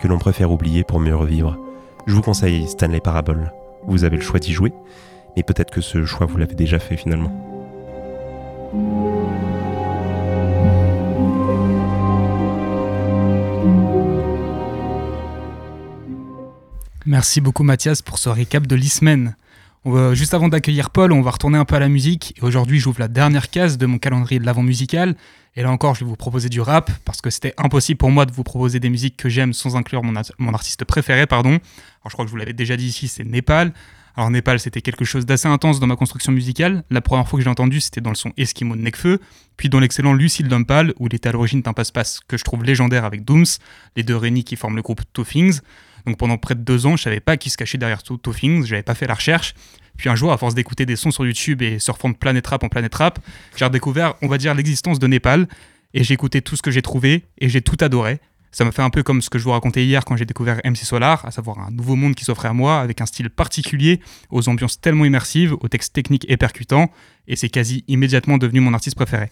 [0.02, 1.58] que l'on préfère oublier pour mieux revivre.
[2.06, 3.54] Je vous conseille Stanley Parable.
[3.88, 4.74] Vous avez le choix d'y jouer,
[5.38, 7.32] mais peut-être que ce choix vous l'avez déjà fait finalement.
[17.06, 19.38] Merci beaucoup Mathias pour ce récap de l'e-semaine.
[20.12, 22.34] Juste avant d'accueillir Paul, on va retourner un peu à la musique.
[22.38, 25.16] Et aujourd'hui, j'ouvre la dernière case de mon calendrier de l'avant musical.
[25.58, 28.28] Et là encore, je vais vous proposer du rap parce que c'était impossible pour moi
[28.28, 31.26] de vous proposer des musiques que j'aime sans inclure mon, art- mon artiste préféré.
[31.26, 31.50] Pardon.
[31.50, 31.60] Alors,
[32.06, 33.74] je crois que je vous l'avais déjà dit ici, c'est Népal.
[34.16, 36.84] Alors, Népal, c'était quelque chose d'assez intense dans ma construction musicale.
[36.92, 39.20] La première fois que j'ai entendu, c'était dans le son Eskimo de Nekfeu,
[39.58, 42.64] puis dans l'excellent Lucille Dumpal, où il était à l'origine d'un passe-passe que je trouve
[42.64, 43.46] légendaire avec Dooms,
[43.96, 45.62] les deux Rénis qui forment le groupe Two Things.
[46.08, 48.34] Donc pendant près de deux ans, je savais pas qui se cachait derrière Two Two
[48.34, 49.54] Things, j'avais pas fait la recherche.
[49.98, 52.64] Puis un jour, à force d'écouter des sons sur YouTube et surfant de planète rap
[52.64, 53.20] en planète rap,
[53.58, 55.48] j'ai redécouvert, on va dire, l'existence de Népal.
[55.94, 58.20] Et j'ai écouté tout ce que j'ai trouvé et j'ai tout adoré.
[58.52, 60.62] Ça m'a fait un peu comme ce que je vous racontais hier quand j'ai découvert
[60.64, 64.00] MC Solar, à savoir un nouveau monde qui s'offrait à moi avec un style particulier,
[64.30, 66.90] aux ambiances tellement immersives, aux textes techniques et percutants,
[67.28, 69.30] et c'est quasi immédiatement devenu mon artiste préféré.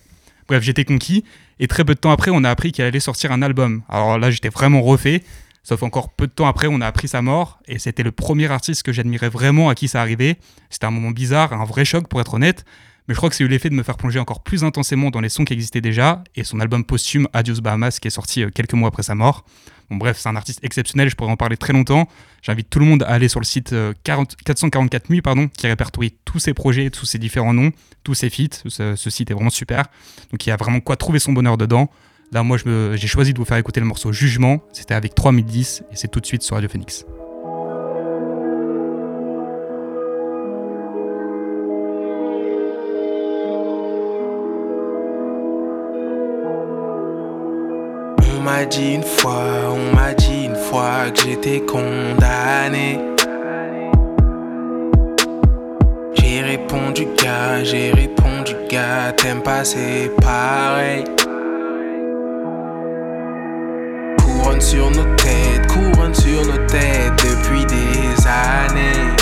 [0.47, 1.23] Bref, j'étais conquis,
[1.59, 3.81] et très peu de temps après, on a appris qu'elle allait sortir un album.
[3.89, 5.23] Alors là, j'étais vraiment refait,
[5.65, 8.49] sauf encore peu de temps après, on a appris sa mort, et c'était le premier
[8.49, 10.37] artiste que j'admirais vraiment à qui ça arrivait.
[10.69, 12.63] C'était un moment bizarre, un vrai choc pour être honnête,
[13.07, 15.21] mais je crois que c'est eu l'effet de me faire plonger encore plus intensément dans
[15.21, 18.51] les sons qui existaient déjà, et son album posthume Adios Bahamas qui est sorti euh,
[18.53, 19.43] quelques mois après sa mort.
[19.89, 22.07] Bon bref, c'est un artiste exceptionnel, je pourrais en parler très longtemps.
[22.43, 25.65] J'invite tout le monde à aller sur le site euh, 40 444 nuits, pardon, qui
[25.65, 27.71] répertorie tous ses projets, tous ses différents noms,
[28.03, 28.61] tous ses feats.
[28.67, 29.85] Ce, ce site est vraiment super.
[30.31, 31.89] Donc il y a vraiment quoi trouver son bonheur dedans.
[32.43, 32.57] Moi,
[32.93, 34.59] j'ai choisi de vous faire écouter le morceau Jugement.
[34.73, 37.05] C'était avec 3010 et c'est tout de suite sur Radio Phoenix.
[48.37, 52.99] On m'a dit une fois, on m'a dit une fois que j'étais condamné.
[56.15, 61.03] J'ai répondu gars, j'ai répondu gars, t'aimes pas c'est pareil.
[64.59, 69.14] Sur nos têtes, couronne sur nos têtes depuis des années.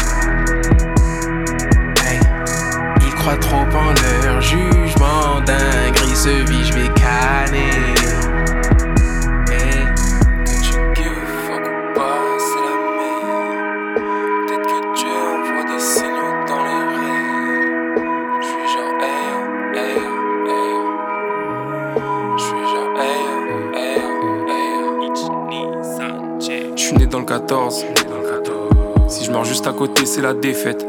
[30.23, 30.87] La défaite.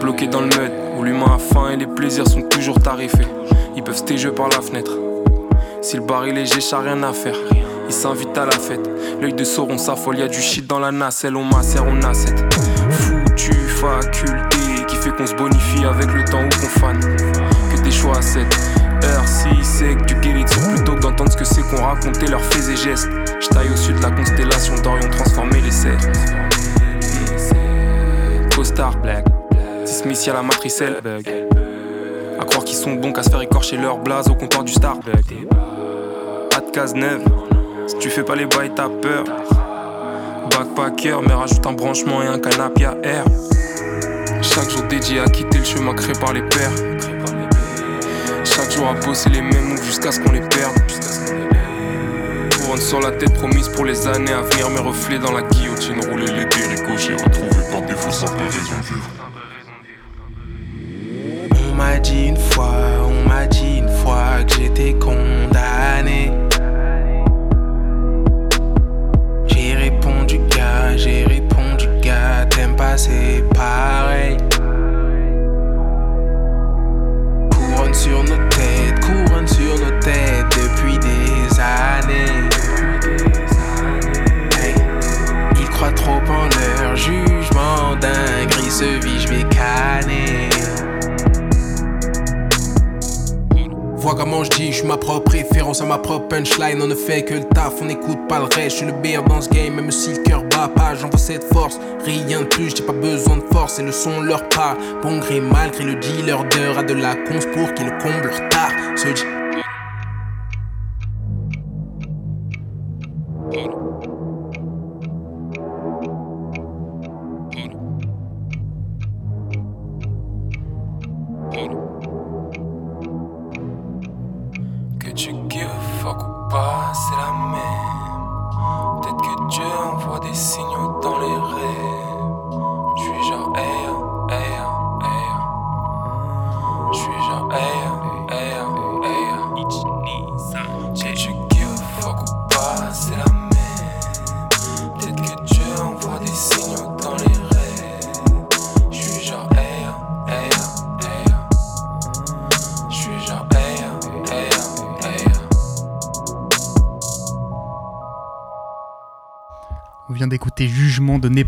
[0.00, 3.26] Bloqué dans le mud, où l'humain a faim et les plaisirs sont toujours tarifés.
[3.76, 4.92] Ils peuvent jeux par la fenêtre.
[5.82, 7.34] Si le bar est léger, j'ai rien à faire.
[7.88, 8.88] Ils s'invitent à la fête.
[9.20, 11.36] L'œil de Sauron s'affole, y'a du shit dans la nacelle.
[11.36, 12.38] On macère, on a cette
[12.88, 17.00] foutue faculté qui fait qu'on se bonifie avec le temps ou qu'on fane.
[17.00, 18.42] Que des choix à 7
[19.02, 19.48] heures, si
[19.96, 23.10] que du guérison plutôt que d'entendre ce que c'est qu'on racontait leurs faits et gestes.
[23.40, 26.47] Je taille au sud de la constellation d'Orion, transformer les serres.
[28.78, 29.24] Costard black.
[29.86, 31.00] Smith y'a la matrice elle.
[32.40, 35.48] À croire qu'ils sont bons qu'à se faire écorcher leur blaze au comptoir du Starbucks.
[36.48, 37.24] Pas de case neuve.
[37.88, 39.24] Si tu fais pas les bails, t'as peur.
[40.52, 43.24] Backpacker, mais rajoute un branchement et un canapé à air.
[44.42, 46.70] Chaque jour dédié à quitter le chemin créé par les pères.
[48.44, 50.76] Chaque jour à bosser les mêmes moves jusqu'à ce qu'on les perde.
[52.68, 56.04] Couronne sur la tête promise pour les années à venir, mes reflets dans la guillotine.
[56.10, 56.46] Rouler les
[56.98, 59.08] j'ai retrouvé par défaut sans raison de vivre.
[61.70, 62.74] On m'a dit une fois,
[63.06, 66.30] on m'a dit une fois que j'étais condamné.
[69.46, 74.36] J'ai répondu gars, j'ai répondu gars, t'aimes pas c'est pareil.
[77.50, 78.47] Couronne sur nos
[94.44, 96.80] Je dis, je suis ma propre référence à ma propre punchline.
[96.80, 98.70] On ne fait que le taf, on n'écoute pas le reste.
[98.70, 101.44] Je suis le meilleur dans ce game, même si le cœur bat pas, j'envoie cette
[101.52, 101.78] force.
[102.04, 104.78] Rien de plus, j'ai pas besoin de force, et le son leur parle.
[105.02, 108.72] Bon gré, malgré le dealer d'heure, a de la cons pour qu'il comble leur tard.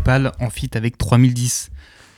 [0.07, 1.69] En feat avec 3010.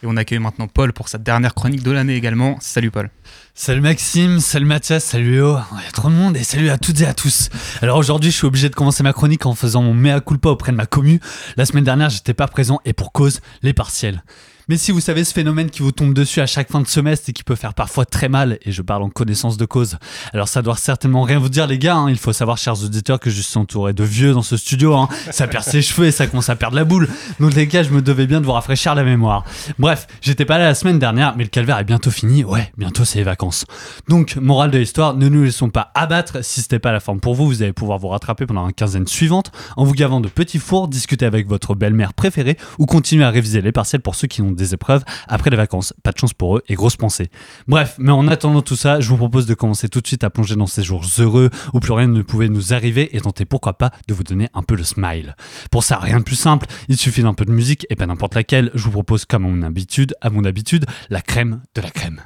[0.04, 2.58] Et on accueille maintenant Paul pour sa dernière chronique de l'année également.
[2.62, 3.10] Salut Paul.
[3.56, 6.78] Salut Maxime, salut Mathias, salut Léo, il y a trop de monde et salut à
[6.78, 7.50] toutes et à tous.
[7.82, 10.72] Alors aujourd'hui je suis obligé de commencer ma chronique en faisant mon mea culpa auprès
[10.72, 11.20] de ma commu.
[11.58, 14.24] La semaine dernière j'étais pas présent et pour cause, les partiels.
[14.70, 17.30] Mais si vous savez ce phénomène qui vous tombe dessus à chaque fin de semestre
[17.30, 19.97] et qui peut faire parfois très mal, et je parle en connaissance de cause,
[20.34, 22.09] alors ça doit certainement rien vous dire les gars, hein.
[22.09, 25.09] il faut savoir chers auditeurs que je suis entouré de vieux dans ce studio, hein.
[25.32, 27.09] ça perd ses cheveux et ça commence à perdre la boule,
[27.41, 29.43] donc les gars je me devais bien de vous rafraîchir la mémoire.
[29.80, 33.03] Bref, j'étais pas là la semaine dernière, mais le calvaire est bientôt fini, ouais, bientôt
[33.03, 33.66] c'est les vacances.
[34.07, 37.36] Donc, morale de l'histoire, ne nous laissons pas abattre, si c'était pas la forme pour
[37.36, 40.59] vous, vous allez pouvoir vous rattraper pendant la quinzaine suivante en vous gavant de petits
[40.59, 44.41] fours, discuter avec votre belle-mère préférée ou continuer à réviser les partiels pour ceux qui
[44.41, 45.93] ont des épreuves après les vacances.
[46.04, 47.30] Pas de chance pour eux et grosse pensée.
[47.68, 50.30] Bref, mais en attendant tout ça, je vous propose de commencer tout de suite à
[50.30, 53.74] plonger dans ces jours heureux où plus rien ne pouvait nous arriver et tenter pourquoi
[53.74, 55.36] pas de vous donner un peu le smile.
[55.72, 58.36] Pour ça, rien de plus simple, il suffit d'un peu de musique et pas n'importe
[58.36, 58.72] laquelle.
[58.74, 62.22] Je vous propose comme à mon habitude, à mon habitude, la crème de la crème.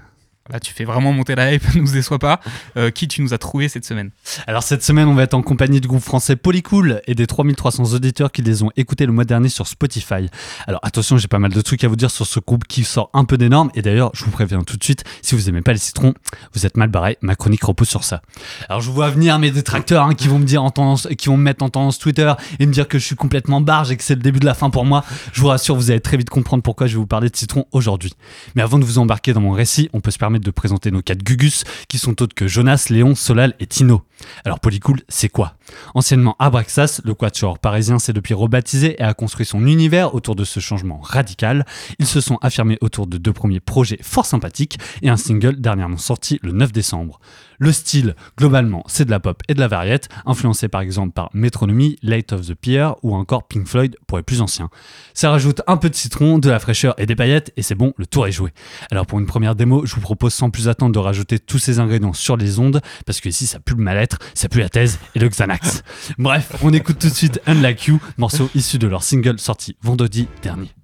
[0.50, 2.40] Là, tu fais vraiment monter la hype, ne nous déçois pas.
[2.78, 4.12] Euh, qui tu nous as trouvé cette semaine
[4.46, 7.94] Alors cette semaine, on va être en compagnie du groupe français Polycool et des 3300
[7.94, 10.30] auditeurs qui les ont écoutés le mois dernier sur Spotify.
[10.68, 13.10] Alors attention, j'ai pas mal de trucs à vous dire sur ce groupe qui sort
[13.14, 15.62] un peu des normes et d'ailleurs, je vous préviens tout de suite, si vous aimez
[15.62, 16.14] pas les citrons,
[16.54, 18.22] vous êtes mal barré, ma chronique repose sur ça.
[18.70, 21.38] Alors je vois venir mes détracteurs hein, qui vont me dire en tendance, qui vont
[21.38, 24.04] me mettre en tendance Twitter et me dire que je suis complètement barge et que
[24.04, 25.04] c'est le début de la fin pour moi.
[25.34, 27.66] Je vous rassure, vous allez très vite comprendre pourquoi je vais vous parler de citrons
[27.72, 28.14] aujourd'hui.
[28.56, 31.24] Mais avant de vous embarquer dans mon récit, on peut se de présenter nos quatre
[31.24, 34.04] Gugus qui sont autres que Jonas, Léon, Solal et Tino.
[34.46, 35.56] Alors Polycool, c'est quoi?
[35.94, 40.44] Anciennement Abraxas, le quatuor parisien s'est depuis rebaptisé et a construit son univers autour de
[40.44, 41.66] ce changement radical.
[42.00, 45.98] Ils se sont affirmés autour de deux premiers projets fort sympathiques et un single dernièrement
[45.98, 47.20] sorti le 9 décembre.
[47.60, 51.30] Le style, globalement, c'est de la pop et de la variette, influencé par exemple par
[51.34, 54.70] Metronomy, Light of the Pier ou encore Pink Floyd pour les plus anciens.
[55.14, 57.94] Ça rajoute un peu de citron, de la fraîcheur et des paillettes et c'est bon,
[57.98, 58.54] le tour est joué.
[58.92, 61.80] Alors pour une première démo, je vous propose sans plus attendre de rajouter tous ces
[61.80, 65.00] ingrédients sur les ondes parce que ici ça pue le mal-être, ça pue la thèse
[65.16, 65.84] et le Xanax.
[66.18, 70.28] Bref, on écoute tout de suite Unlike You, morceau issu de leur single sorti vendredi
[70.44, 70.77] dernier.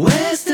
[0.00, 0.49] Where's the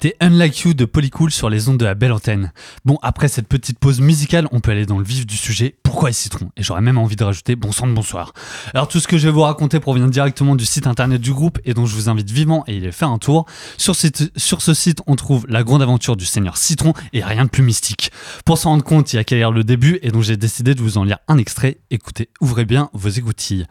[0.00, 2.52] C'était Unlike You de Polycool sur les ondes de la belle antenne.
[2.84, 5.74] Bon, après cette petite pause musicale, on peut aller dans le vif du sujet.
[5.82, 8.32] Pourquoi les citrons Et j'aurais même envie de rajouter bon sang de bonsoir.
[8.74, 11.58] Alors tout ce que je vais vous raconter provient directement du site internet du groupe
[11.64, 13.46] et dont je vous invite vivement à y faire un tour.
[13.76, 17.64] Sur, ce site, on trouve la grande aventure du Seigneur Citron et rien de plus
[17.64, 18.12] mystique.
[18.44, 20.80] Pour s'en rendre compte, il y a qu'à le début et donc j'ai décidé de
[20.80, 21.78] vous en lire un extrait.
[21.90, 23.66] Écoutez, ouvrez bien vos écoutilles.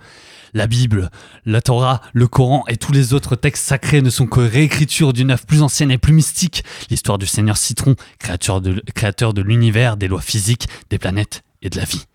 [0.53, 1.09] La Bible,
[1.45, 5.31] la Torah, le Coran et tous les autres textes sacrés ne sont que réécritures d'une
[5.31, 9.97] œuvre plus ancienne et plus mystique, l'histoire du Seigneur Citron, créateur de, créateur de l'univers,
[9.97, 12.05] des lois physiques, des planètes et de la vie.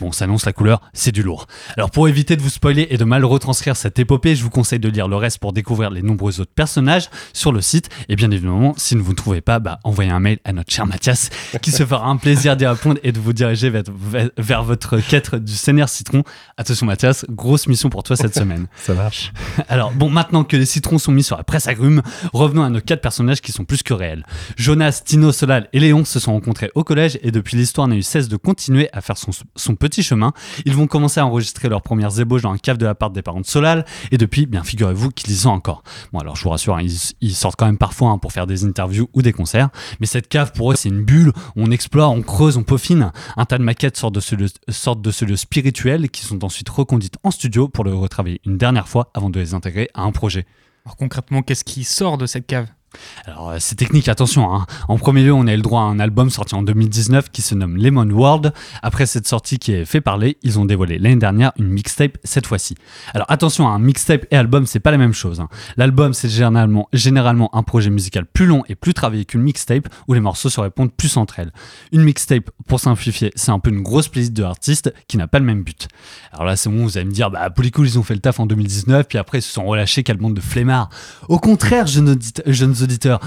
[0.00, 1.46] Bon, on s'annonce la couleur, c'est du lourd.
[1.76, 4.78] Alors pour éviter de vous spoiler et de mal retranscrire cette épopée, je vous conseille
[4.78, 7.88] de lire le reste pour découvrir les nombreux autres personnages sur le site.
[8.08, 10.86] Et bien évidemment, si vous ne trouvez pas, bah, envoyez un mail à notre cher
[10.86, 11.30] Mathias
[11.62, 15.54] qui se fera un plaisir d'y répondre et de vous diriger vers, votre quête du
[15.54, 16.22] Seigneur Citron.
[16.56, 18.66] Attention Mathias, grosse mission pour toi cette semaine.
[18.76, 19.32] Ça marche.
[19.68, 22.02] Alors bon, maintenant que les citrons sont mis sur la presse agrumes,
[22.32, 24.24] revenons à nos quatre personnages qui sont plus que réels.
[24.56, 28.02] Jonas, Tino, Solal et Léon se sont rencontrés au collège et depuis l'histoire n'a eu
[28.02, 30.32] cesse de continuer à faire son, son petit chemin.
[30.64, 33.40] Ils vont commencer à enregistrer leurs premières ébauches dans un cave de l'appart des parents
[33.40, 35.82] de Solal et depuis, bien figurez-vous qu'ils y sont encore.
[36.12, 39.08] Bon alors je vous rassure, ils, sortent quand même parfois hein, pour faire des interviews
[39.14, 42.56] ou des concerts, mais cette cave pour eux c'est une bulle, on explore, on creuse,
[42.56, 43.12] on peaufine.
[43.36, 46.44] Un tas de maquettes sortent de ce lieu, sortent de ce lieu spirituel qui sont
[46.44, 50.02] ensuite reconduites en studio pour le retravailler une dernière fois avant de les intégrer à
[50.02, 50.46] un projet.
[50.84, 52.66] Alors concrètement, qu'est-ce qui sort de cette cave?
[53.26, 54.52] Alors, euh, c'est technique, attention.
[54.54, 54.66] hein.
[54.88, 57.42] En premier lieu, on a eu le droit à un album sorti en 2019 qui
[57.42, 58.52] se nomme Lemon World.
[58.82, 62.46] Après cette sortie qui est fait parler, ils ont dévoilé l'année dernière une mixtape cette
[62.46, 62.74] fois-ci.
[63.14, 65.40] Alors, attention, un mixtape et album, c'est pas la même chose.
[65.40, 65.48] hein.
[65.76, 70.20] L'album, c'est généralement, un projet musical plus long et plus travaillé qu'une mixtape où les
[70.20, 71.52] morceaux se répondent plus entre elles.
[71.92, 75.38] Une mixtape, pour simplifier, c'est un peu une grosse playlist de artistes qui n'a pas
[75.38, 75.88] le même but.
[76.32, 78.40] Alors là, c'est bon, vous allez me dire, bah, Polycool, ils ont fait le taf
[78.40, 80.88] en 2019, puis après, ils se sont relâchés, quelle bande de flemmards.
[81.28, 82.74] Au contraire, jeunes, audite- jeunes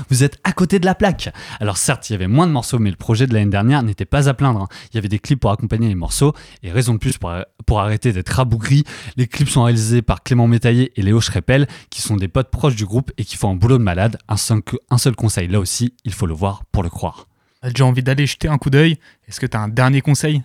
[0.10, 1.30] vous êtes à côté de la plaque.
[1.60, 4.06] Alors certes, il y avait moins de morceaux, mais le projet de l'année dernière n'était
[4.06, 4.62] pas à plaindre.
[4.62, 4.68] hein.
[4.92, 6.34] Il y avait des clips pour accompagner les morceaux,
[6.64, 8.84] et raison de plus pour, arrêter d'être rabougris,
[9.18, 12.76] les clips sont réalisés par Clément Métaillé et Léo Schrepel, qui sont des potes proches
[12.76, 14.18] du groupe et qui font un boulot de malade.
[14.28, 17.28] Un seul, un seul conseil, là aussi, il faut le voir pour le croire.
[17.62, 18.98] T'as déjà envie d'aller jeter un coup d'œil?
[19.28, 20.44] Est-ce que t'as un dernier conseil?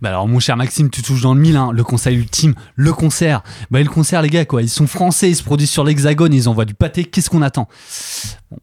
[0.00, 1.70] Bah alors mon cher Maxime, tu touches dans le mille, hein.
[1.72, 3.42] le conseil ultime, le concert.
[3.70, 6.32] Bah et le concert les gars quoi, ils sont français, ils se produisent sur l'hexagone,
[6.32, 7.68] ils envoient du pâté, qu'est-ce qu'on attend?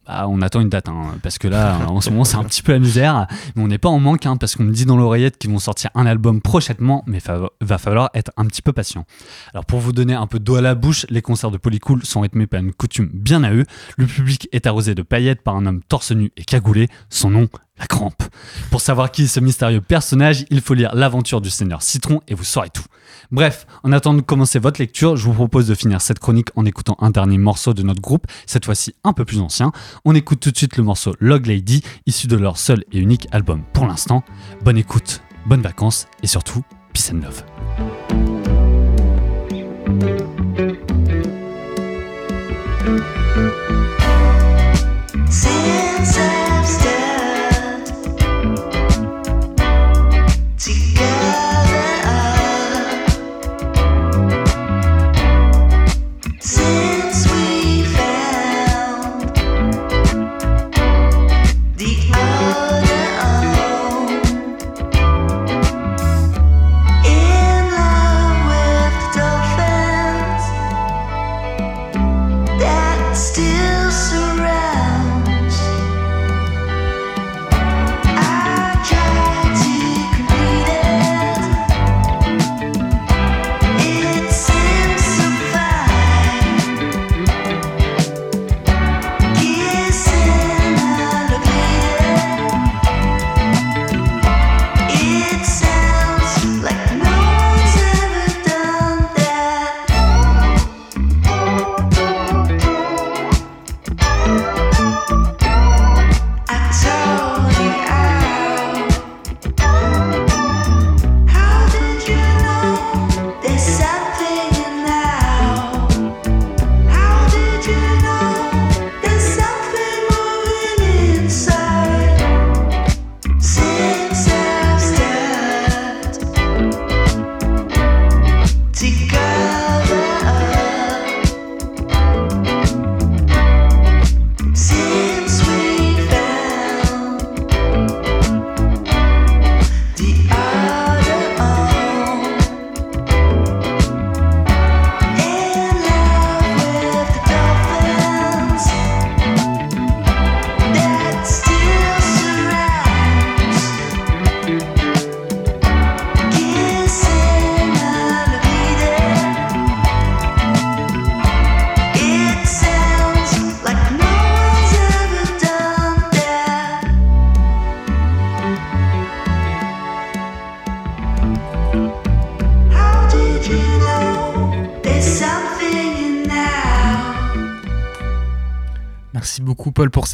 [0.07, 2.63] Bah, on attend une date, hein, parce que là en ce moment c'est un petit
[2.63, 4.97] peu la misère, mais on n'est pas en manque, hein, parce qu'on me dit dans
[4.97, 7.19] l'oreillette qu'ils vont sortir un album prochainement, mais
[7.61, 9.05] va falloir être un petit peu patient.
[9.53, 12.21] Alors pour vous donner un peu d'eau à la bouche, les concerts de Polycool sont
[12.21, 13.65] rythmés par une coutume bien à eux,
[13.97, 17.47] le public est arrosé de paillettes par un homme torse nu et cagoulé, son nom
[17.77, 18.23] la crampe.
[18.71, 22.33] Pour savoir qui est ce mystérieux personnage, il faut lire l'aventure du Seigneur Citron et
[22.33, 22.85] vous saurez tout.
[23.31, 26.65] Bref, en attendant de commencer votre lecture, je vous propose de finir cette chronique en
[26.65, 29.71] écoutant un dernier morceau de notre groupe, cette fois-ci un peu plus ancien.
[30.05, 33.27] On écoute tout de suite le morceau Log Lady, issu de leur seul et unique
[33.31, 34.23] album pour l'instant.
[34.63, 36.63] Bonne écoute, bonnes vacances et surtout,
[36.93, 37.43] peace and love.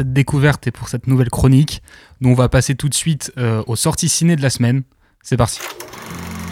[0.02, 1.84] Cette découverte et pour cette nouvelle chronique.
[2.22, 4.82] Nous on va passer tout de suite euh, aux sorties ciné de la semaine.
[5.22, 5.60] C'est parti.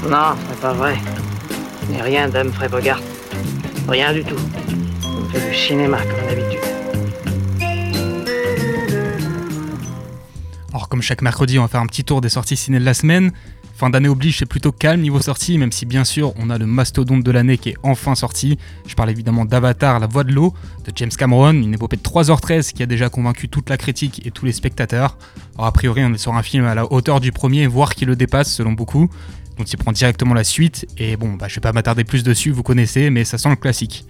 [0.08, 0.96] Non, c'est pas vrai.
[2.00, 2.30] Rien
[2.70, 3.02] Bogart.
[3.88, 4.36] Rien du tout.
[5.04, 6.60] On fait du cinéma comme d'habitude.
[10.70, 12.94] Alors comme chaque mercredi, on va faire un petit tour des sorties ciné de la
[12.94, 13.32] semaine.
[13.80, 16.66] Fin d'année oblige, c'est plutôt calme niveau sortie, même si bien sûr on a le
[16.66, 18.58] mastodonte de l'année qui est enfin sorti.
[18.86, 20.54] Je parle évidemment d'Avatar, La Voix de l'eau,
[20.84, 24.32] de James Cameron, une épopée de 3h13 qui a déjà convaincu toute la critique et
[24.32, 25.18] tous les spectateurs.
[25.56, 28.04] Alors a priori on est sur un film à la hauteur du premier, voire qui
[28.04, 29.08] le dépasse selon beaucoup,
[29.58, 32.52] dont il prend directement la suite, et bon bah je vais pas m'attarder plus dessus,
[32.52, 34.04] vous connaissez, mais ça sent le classique.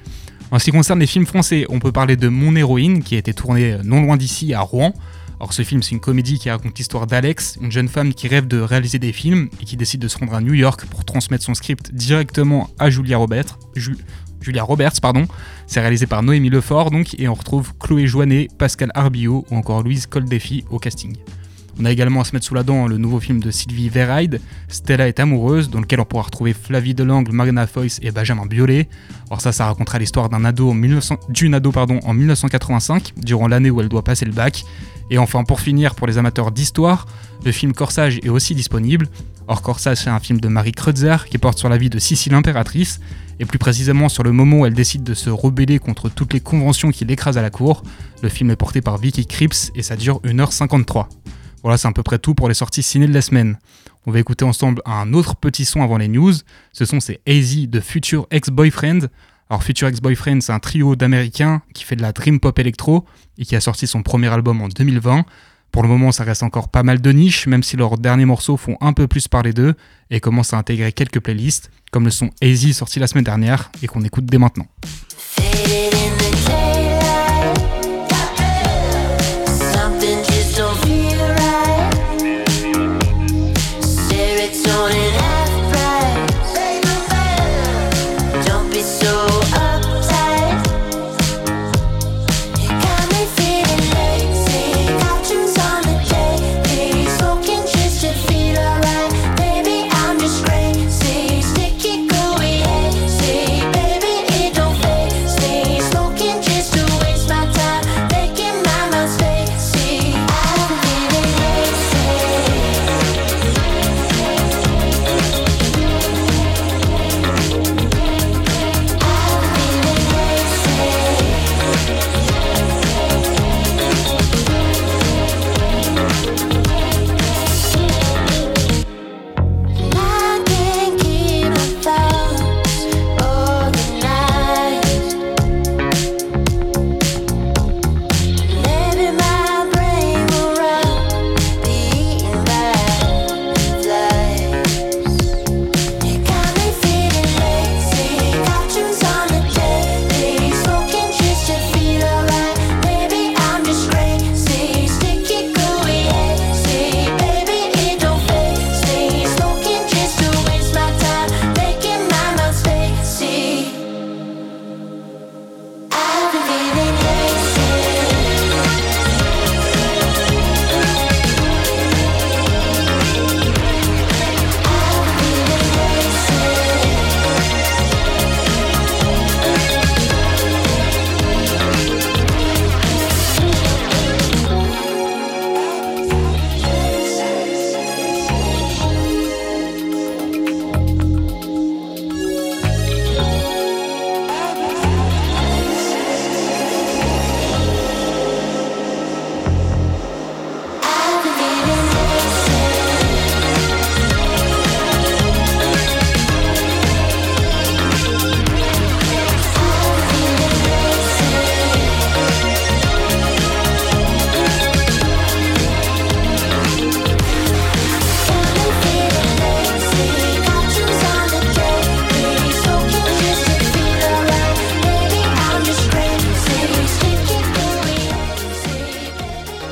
[0.50, 3.20] En ce qui concerne les films français, on peut parler de Mon héroïne, qui a
[3.20, 4.96] été tourné euh, non loin d'ici, à Rouen.
[5.40, 8.46] Alors ce film, c'est une comédie qui raconte l'histoire d'Alex, une jeune femme qui rêve
[8.48, 11.46] de réaliser des films et qui décide de se rendre à New York pour transmettre
[11.46, 13.58] son script directement à Julia Roberts.
[13.76, 13.96] Ju-
[14.42, 15.28] Julia Roberts, pardon.
[15.66, 19.82] C'est réalisé par Noémie Lefort, donc, et on retrouve Chloé Joannet, Pascal Arbillot ou encore
[19.84, 21.16] Louise Coldefi au casting.
[21.82, 24.42] On a également à se mettre sous la dent le nouveau film de Sylvie Verheide,
[24.68, 28.90] Stella est amoureuse, dans lequel on pourra retrouver Flavie Delangle, Magna Foyce et Benjamin Biolay.
[29.30, 31.72] Alors ça, ça racontera l'histoire d'un ado en 1900 d'une ado
[32.04, 34.66] en 1985, durant l'année où elle doit passer le bac.
[35.10, 37.06] Et enfin, pour finir, pour les amateurs d'histoire,
[37.44, 39.08] le film Corsage est aussi disponible.
[39.48, 42.36] Or, Corsage, c'est un film de Marie Kreutzer qui porte sur la vie de Sicile
[42.36, 43.00] impératrice,
[43.40, 46.40] et plus précisément sur le moment où elle décide de se rebeller contre toutes les
[46.40, 47.84] conventions qui l'écrasent à la cour.
[48.22, 51.08] Le film est porté par Vicky Krieps et ça dure 1h53.
[51.64, 53.58] Voilà, c'est à peu près tout pour les sorties ciné de la semaine.
[54.06, 56.34] On va écouter ensemble un autre petit son avant les news.
[56.74, 59.08] Ce son, c'est Hazy de Future Ex-Boyfriend.
[59.52, 63.06] Alors, Future Ex-Boyfriend, c'est un trio d'américains qui fait de la dream pop électro
[63.40, 65.26] et qui a sorti son premier album en 2020.
[65.72, 68.58] Pour le moment, ça reste encore pas mal de niche, même si leurs derniers morceaux
[68.58, 69.74] font un peu plus parler d'eux
[70.12, 73.88] et commencent à intégrer quelques playlists, comme le son Easy sorti la semaine dernière et
[73.88, 74.68] qu'on écoute dès maintenant.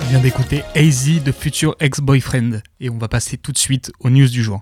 [0.07, 2.61] Vient d'écouter Easy de Future Ex-Boyfriend.
[2.79, 4.61] Et on va passer tout de suite aux news du jour.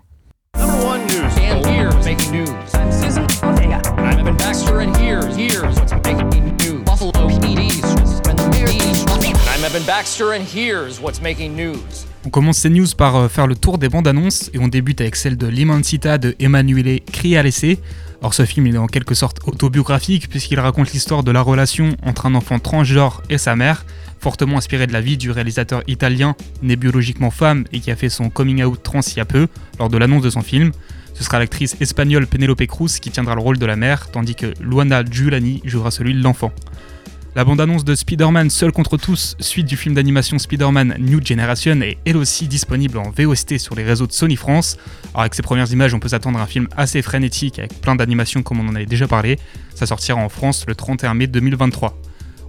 [12.25, 14.99] On commence ces news par euh, faire le tour des bandes annonces et on débute
[15.01, 17.77] avec celle de L'Immensita de Emanuele Crialese.
[18.23, 21.95] Or ce film il est en quelque sorte autobiographique puisqu'il raconte l'histoire de la relation
[22.01, 23.85] entre un enfant transgenre et sa mère,
[24.25, 28.09] fortement inspiré de la vie du réalisateur italien né biologiquement femme et qui a fait
[28.09, 29.47] son coming out trans il y a peu
[29.77, 30.71] lors de l'annonce de son film.
[31.13, 34.51] Ce sera l'actrice espagnole Penelope Cruz qui tiendra le rôle de la mère, tandis que
[34.59, 36.51] Luana Giuliani jouera celui de l'enfant.
[37.35, 41.99] La bande-annonce de Spider-Man Seul contre tous, suite du film d'animation Spider-Man New Generation, est
[42.07, 44.77] elle aussi disponible en VOST sur les réseaux de Sony France.
[45.09, 47.95] Alors avec ses premières images, on peut s'attendre à un film assez frénétique avec plein
[47.95, 49.37] d'animations comme on en avait déjà parlé.
[49.75, 51.95] Ça sortira en France le 31 mai 2023.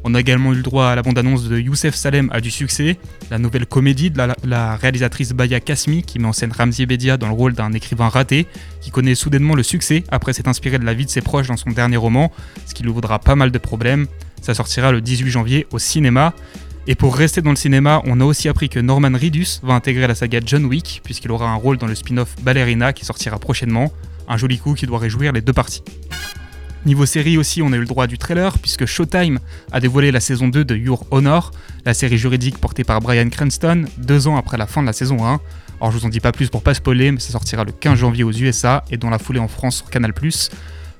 [0.08, 2.96] On a également eu le droit à la bande-annonce de Youssef Salem a du succès,
[3.28, 7.16] la nouvelle comédie de la, la réalisatrice Baya Kasmi qui met en scène Ramzi Bedia
[7.16, 8.46] dans le rôle d'un écrivain raté
[8.80, 11.56] qui connaît soudainement le succès après s'être inspiré de la vie de ses proches dans
[11.56, 12.30] son dernier roman,
[12.66, 14.06] ce qui lui vaudra pas mal de problèmes.
[14.40, 16.34] Ça sortira le 18 janvier au cinéma.
[16.86, 20.06] Et pour rester dans le cinéma, on a aussi appris que Norman Reedus va intégrer
[20.06, 23.92] la saga John Wick puisqu'il aura un rôle dans le spin-off Ballerina qui sortira prochainement.
[24.28, 25.82] Un joli coup qui doit réjouir les deux parties.
[26.86, 29.40] Niveau série aussi, on a eu le droit du trailer, puisque Showtime
[29.72, 31.50] a dévoilé la saison 2 de Your Honor,
[31.84, 35.26] la série juridique portée par Brian Cranston, deux ans après la fin de la saison
[35.26, 35.40] 1.
[35.80, 37.98] Alors je vous en dis pas plus pour pas spoiler, mais ça sortira le 15
[37.98, 40.12] janvier aux USA et dans la foulée en France sur Canal+.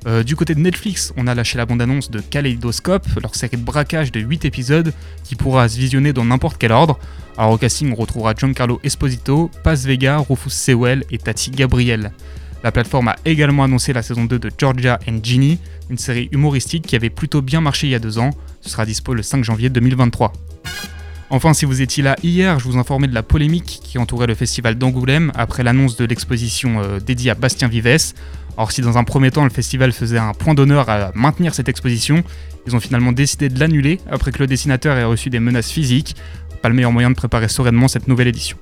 [0.09, 3.63] Euh, du côté de Netflix, on a lâché la bande-annonce de Kaleidoscope, leur série de
[3.63, 6.99] braquage de 8 épisodes qui pourra se visionner dans n'importe quel ordre.
[7.39, 12.11] Alors au casting, on retrouvera Giancarlo Esposito, Paz Vega, Rufus Sewell et Tati Gabriel.
[12.65, 15.59] La plateforme a également annoncé la saison 2 de Georgia and Ginny,
[15.91, 18.31] une série humoristique qui avait plutôt bien marché il y a deux ans.
[18.61, 20.33] Ce sera dispo le 5 janvier 2023.
[21.29, 24.35] Enfin, si vous étiez là hier, je vous informais de la polémique qui entourait le
[24.35, 28.15] festival d'Angoulême après l'annonce de l'exposition euh, dédiée à Bastien Vives.
[28.57, 31.69] Or, si dans un premier temps le festival faisait un point d'honneur à maintenir cette
[31.69, 32.23] exposition,
[32.67, 36.17] ils ont finalement décidé de l'annuler après que le dessinateur ait reçu des menaces physiques.
[36.63, 38.57] pas le meilleur moyen de préparer sereinement cette nouvelle édition.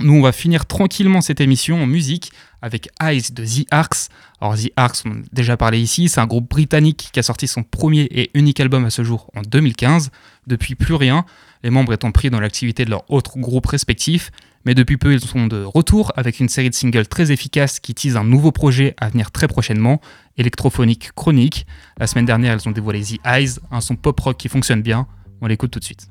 [0.00, 4.08] Nous, on va finir tranquillement cette émission en musique avec Eyes de The Arcs.
[4.40, 7.46] Alors, The Arcs, on a déjà parlé ici, c'est un groupe britannique qui a sorti
[7.46, 10.10] son premier et unique album à ce jour en 2015.
[10.48, 11.24] Depuis, plus rien,
[11.62, 14.32] les membres étant pris dans l'activité de leurs autres groupes respectifs.
[14.64, 17.94] Mais depuis peu, ils sont de retour avec une série de singles très efficaces qui
[17.94, 20.00] teasent un nouveau projet à venir très prochainement,
[20.38, 21.66] électrophonique chronique.
[21.98, 25.06] La semaine dernière, elles ont dévoilé The Eyes, un son pop rock qui fonctionne bien.
[25.40, 26.08] On l'écoute tout de suite.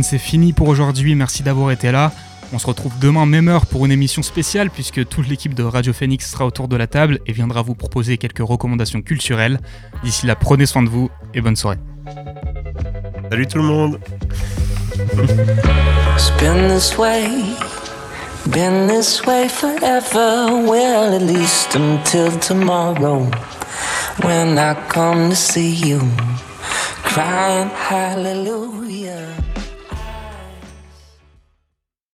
[0.00, 1.14] C'est fini pour aujourd'hui.
[1.14, 2.12] Merci d'avoir été là.
[2.54, 5.92] On se retrouve demain, même heure, pour une émission spéciale, puisque toute l'équipe de Radio
[5.92, 9.60] Phoenix sera autour de la table et viendra vous proposer quelques recommandations culturelles.
[10.02, 11.76] D'ici là, prenez soin de vous et bonne soirée.
[13.30, 13.98] Salut tout le monde
[16.14, 17.54] It's been this way,
[18.50, 20.46] been this way forever.
[20.66, 23.26] Well, at least until tomorrow,
[24.22, 26.00] when I come to see you,
[27.02, 28.81] crying hallelujah.